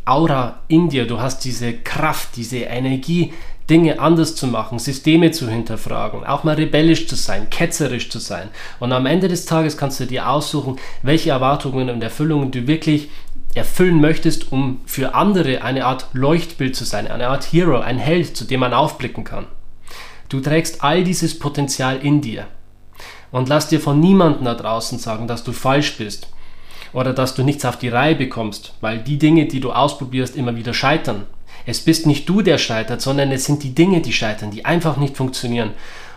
Aura 0.06 0.60
in 0.68 0.90
dir, 0.90 1.08
du 1.08 1.20
hast 1.20 1.44
diese 1.46 1.74
Kraft, 1.74 2.36
diese 2.36 2.60
Energie, 2.60 3.34
Dinge 3.70 4.00
anders 4.00 4.36
zu 4.36 4.46
machen, 4.46 4.78
Systeme 4.78 5.32
zu 5.32 5.50
hinterfragen, 5.50 6.24
auch 6.24 6.44
mal 6.44 6.56
rebellisch 6.56 7.08
zu 7.08 7.16
sein, 7.16 7.50
ketzerisch 7.50 8.10
zu 8.12 8.20
sein. 8.20 8.50
Und 8.80 8.92
am 8.92 9.08
Ende 9.08 9.28
des 9.28 9.46
Tages 9.46 9.78
kannst 9.78 10.00
du 10.00 10.06
dir 10.06 10.30
aussuchen, 10.30 10.78
welche 11.02 11.32
Erwartungen 11.32 11.90
und 11.90 12.04
Erfüllungen 12.04 12.52
du 12.52 12.68
wirklich 12.68 13.10
erfüllen 13.56 14.00
möchtest, 14.02 14.52
um 14.52 14.82
für 14.86 15.16
andere 15.16 15.64
eine 15.64 15.86
Art 15.86 16.08
Leuchtbild 16.14 16.76
zu 16.76 16.84
sein, 16.84 17.08
eine 17.08 17.30
Art 17.30 17.52
Hero, 17.52 17.80
ein 17.80 17.98
Held, 17.98 18.38
zu 18.38 18.46
dem 18.46 18.60
man 18.60 18.74
aufblicken 18.74 19.24
kann. 19.24 19.48
Du 20.30 20.42
trägst 20.42 20.84
all 20.84 21.04
dieses 21.04 21.40
Potenzial 21.40 21.98
in 21.98 22.22
dir. 22.22 22.46
Und 23.32 23.50
lass 23.50 23.68
dir 23.68 23.80
von 23.80 24.00
niemandem 24.00 24.46
da 24.46 24.54
draußen 24.54 25.00
sagen, 25.00 25.28
dass 25.28 25.44
du 25.44 25.54
falsch 25.54 25.98
bist 25.98 26.28
oder 26.94 27.14
dass 27.14 27.36
du 27.36 27.44
nichts 27.44 27.66
auf 27.66 27.78
die 27.78 27.90
Reihe 27.90 28.16
bekommst, 28.16 28.74
weil 28.82 29.00
die 29.00 29.18
Dinge, 29.18 29.46
die 29.46 29.60
du 29.60 29.72
ausprobierst, 29.72 30.36
immer 30.36 30.56
wieder 30.56 30.74
scheitern. 30.74 31.24
Es 31.66 31.80
bist 31.80 32.06
nicht 32.06 32.30
du, 32.30 32.42
der 32.42 32.58
scheitert, 32.58 33.02
sondern 33.02 33.32
es 33.32 33.46
sind 33.46 33.64
die 33.64 33.74
Dinge, 33.74 34.02
die 34.02 34.14
scheitern, 34.14 34.52
die 34.52 34.66
einfach 34.66 34.98
nicht 34.98 35.18
funktionieren. 35.18 35.72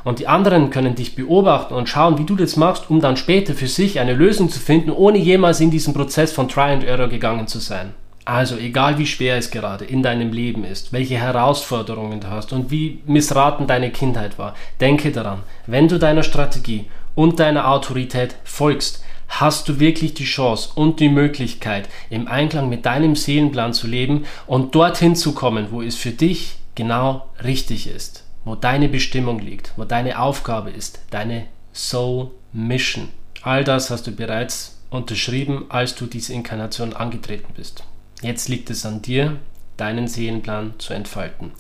Und 0.05 0.19
die 0.19 0.27
anderen 0.27 0.71
können 0.71 0.95
dich 0.95 1.17
beobachten 1.17 1.75
und 1.75 1.89
schauen, 1.89 2.19
wie 2.19 2.25
du 2.25 2.37
das 2.37 2.57
machst, 2.57 2.91
um 2.91 3.01
dann 3.01 3.17
später 3.17 3.55
für 3.55 3.67
sich 3.67 3.99
eine 4.01 4.15
Lösung 4.15 4.49
zu 4.49 4.61
finden, 4.61 4.91
ohne 4.91 5.19
jemals 5.19 5.61
in 5.61 5.71
diesen 5.71 5.95
Prozess 5.95 6.33
von 6.33 6.49
Try 6.49 6.73
and 6.73 6.85
Error 6.85 7.09
gegangen 7.09 7.47
zu 7.47 7.59
sein. 7.59 7.95
Also 8.25 8.59
egal 8.59 8.99
wie 8.99 9.07
schwer 9.07 9.39
es 9.39 9.51
gerade 9.51 9.87
in 9.87 10.03
deinem 10.03 10.33
Leben 10.33 10.63
ist, 10.63 10.93
welche 10.93 11.17
Herausforderungen 11.17 12.21
du 12.21 12.29
hast 12.29 12.53
und 12.53 12.71
wie 12.71 13.01
missraten 13.07 13.67
deine 13.67 13.91
Kindheit 13.91 14.39
war, 14.39 14.55
denke 14.81 15.13
daran, 15.13 15.41
wenn 15.67 15.89
du 15.89 15.99
deiner 15.99 16.23
Strategie 16.23 16.85
und 17.15 17.41
deiner 17.41 17.71
Autorität 17.71 18.37
folgst, 18.45 19.03
hast 19.29 19.69
du 19.69 19.79
wirklich 19.79 20.15
die 20.15 20.25
Chance 20.25 20.71
und 20.75 21.01
die 21.01 21.09
Möglichkeit, 21.09 21.89
im 22.11 22.29
Einklang 22.29 22.69
mit 22.69 22.87
deinem 22.87 23.15
Seelenplan 23.15 23.73
zu 23.73 23.87
leben 23.87 24.25
und 24.47 24.75
dorthin 24.75 25.15
zu 25.15 25.33
kommen, 25.33 25.69
wo 25.71 25.83
es 25.83 25.97
für 25.97 26.11
dich 26.11 26.57
genau 26.75 27.29
richtig 27.45 27.87
ist, 27.87 28.25
wo 28.45 28.55
deine 28.55 28.89
Bestimmung 28.89 29.39
liegt, 29.39 29.73
wo 29.77 29.85
deine 29.85 30.19
Aufgabe 30.21 30.71
ist, 30.71 31.01
deine 31.11 31.47
Soul 31.73 32.31
Mission. 32.53 33.09
All 33.43 33.65
das 33.65 33.91
hast 33.91 34.07
du 34.07 34.13
bereits 34.13 34.79
unterschrieben, 34.91 35.67
als 35.69 35.95
du 35.95 36.07
diese 36.07 36.33
Inkarnation 36.33 36.95
angetreten 36.95 37.53
bist. 37.55 37.85
Jetzt 38.23 38.49
liegt 38.49 38.71
es 38.71 38.85
an 38.85 39.03
dir, 39.03 39.37
deinen 39.77 40.09
Seelenplan 40.09 40.75
zu 40.79 40.93
entfalten. 40.93 41.53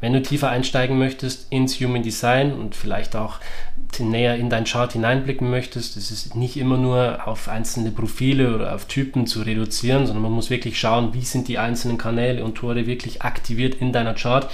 Wenn 0.00 0.14
du 0.14 0.22
tiefer 0.22 0.48
einsteigen 0.48 0.98
möchtest 0.98 1.52
ins 1.52 1.78
Human 1.80 2.02
Design 2.02 2.52
und 2.52 2.74
vielleicht 2.74 3.16
auch 3.16 3.38
näher 3.98 4.36
in 4.36 4.48
dein 4.48 4.64
Chart 4.64 4.90
hineinblicken 4.92 5.50
möchtest, 5.50 5.96
es 5.96 6.10
ist 6.10 6.34
nicht 6.34 6.56
immer 6.56 6.78
nur 6.78 7.26
auf 7.26 7.48
einzelne 7.48 7.90
Profile 7.90 8.54
oder 8.54 8.74
auf 8.74 8.86
Typen 8.86 9.26
zu 9.26 9.42
reduzieren, 9.42 10.06
sondern 10.06 10.22
man 10.22 10.32
muss 10.32 10.48
wirklich 10.48 10.78
schauen, 10.78 11.12
wie 11.12 11.22
sind 11.22 11.48
die 11.48 11.58
einzelnen 11.58 11.98
Kanäle 11.98 12.42
und 12.44 12.54
Tore 12.54 12.86
wirklich 12.86 13.22
aktiviert 13.22 13.74
in 13.74 13.92
deiner 13.92 14.14
Chart. 14.14 14.50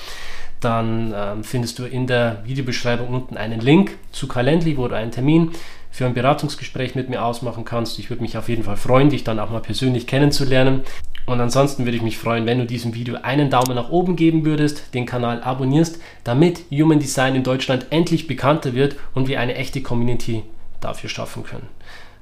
Dann 0.61 1.15
ähm, 1.15 1.45
findest 1.45 1.79
du 1.79 1.85
in 1.85 2.07
der 2.07 2.43
Videobeschreibung 2.45 3.09
unten 3.09 3.37
einen 3.37 3.61
Link 3.61 3.99
zu 4.11 4.27
Calendly, 4.27 4.77
wo 4.77 4.89
du 4.89 4.97
einen 4.97 5.13
Termin 5.13 5.53
für 5.91 6.07
ein 6.07 6.15
Beratungsgespräch 6.15 6.95
mit 6.95 7.09
mir 7.09 7.25
ausmachen 7.25 7.65
kannst. 7.65 7.99
Ich 7.99 8.11
würde 8.11 8.23
mich 8.23 8.37
auf 8.37 8.49
jeden 8.49 8.65
Fall 8.65 8.77
freuen, 8.77 9.11
dich 9.11 9.23
dann 9.23 9.39
auch 9.39 9.51
mal 9.51 9.61
persönlich 9.61 10.07
kennenzulernen. 10.07 10.83
Und 11.27 11.41
ansonsten 11.41 11.85
würde 11.85 11.97
ich 11.97 12.03
mich 12.03 12.19
freuen, 12.19 12.47
wenn 12.47 12.61
du 12.61 12.67
diesem 12.67 12.95
Video 12.95 13.17
einen 13.23 13.51
Daumen 13.51 13.75
nach 13.75 13.91
oben 13.91 14.15
geben 14.15 14.45
würdest, 14.45 14.95
den 14.95 15.07
Kanal 15.07 15.43
abonnierst, 15.43 16.01
damit 16.23 16.63
Human 16.71 17.01
Design 17.01 17.35
in 17.35 17.43
Deutschland 17.43 17.87
endlich 17.91 18.29
bekannter 18.29 18.75
wird 18.75 18.97
und 19.13 19.27
wir 19.27 19.41
eine 19.41 19.57
echte 19.57 19.83
Community 19.83 20.45
dafür 20.81 21.11
schaffen 21.11 21.43
können. 21.43 21.67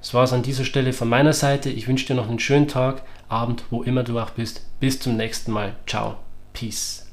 Das 0.00 0.14
war 0.14 0.24
es 0.24 0.32
an 0.32 0.42
dieser 0.42 0.64
Stelle 0.64 0.92
von 0.92 1.08
meiner 1.08 1.32
Seite. 1.32 1.70
Ich 1.70 1.86
wünsche 1.86 2.06
dir 2.06 2.14
noch 2.14 2.28
einen 2.28 2.38
schönen 2.38 2.68
Tag, 2.68 3.02
Abend, 3.28 3.64
wo 3.70 3.82
immer 3.82 4.02
du 4.02 4.18
auch 4.18 4.30
bist. 4.30 4.66
Bis 4.80 5.00
zum 5.00 5.16
nächsten 5.16 5.52
Mal. 5.52 5.74
Ciao. 5.86 6.16
Peace. 6.52 7.03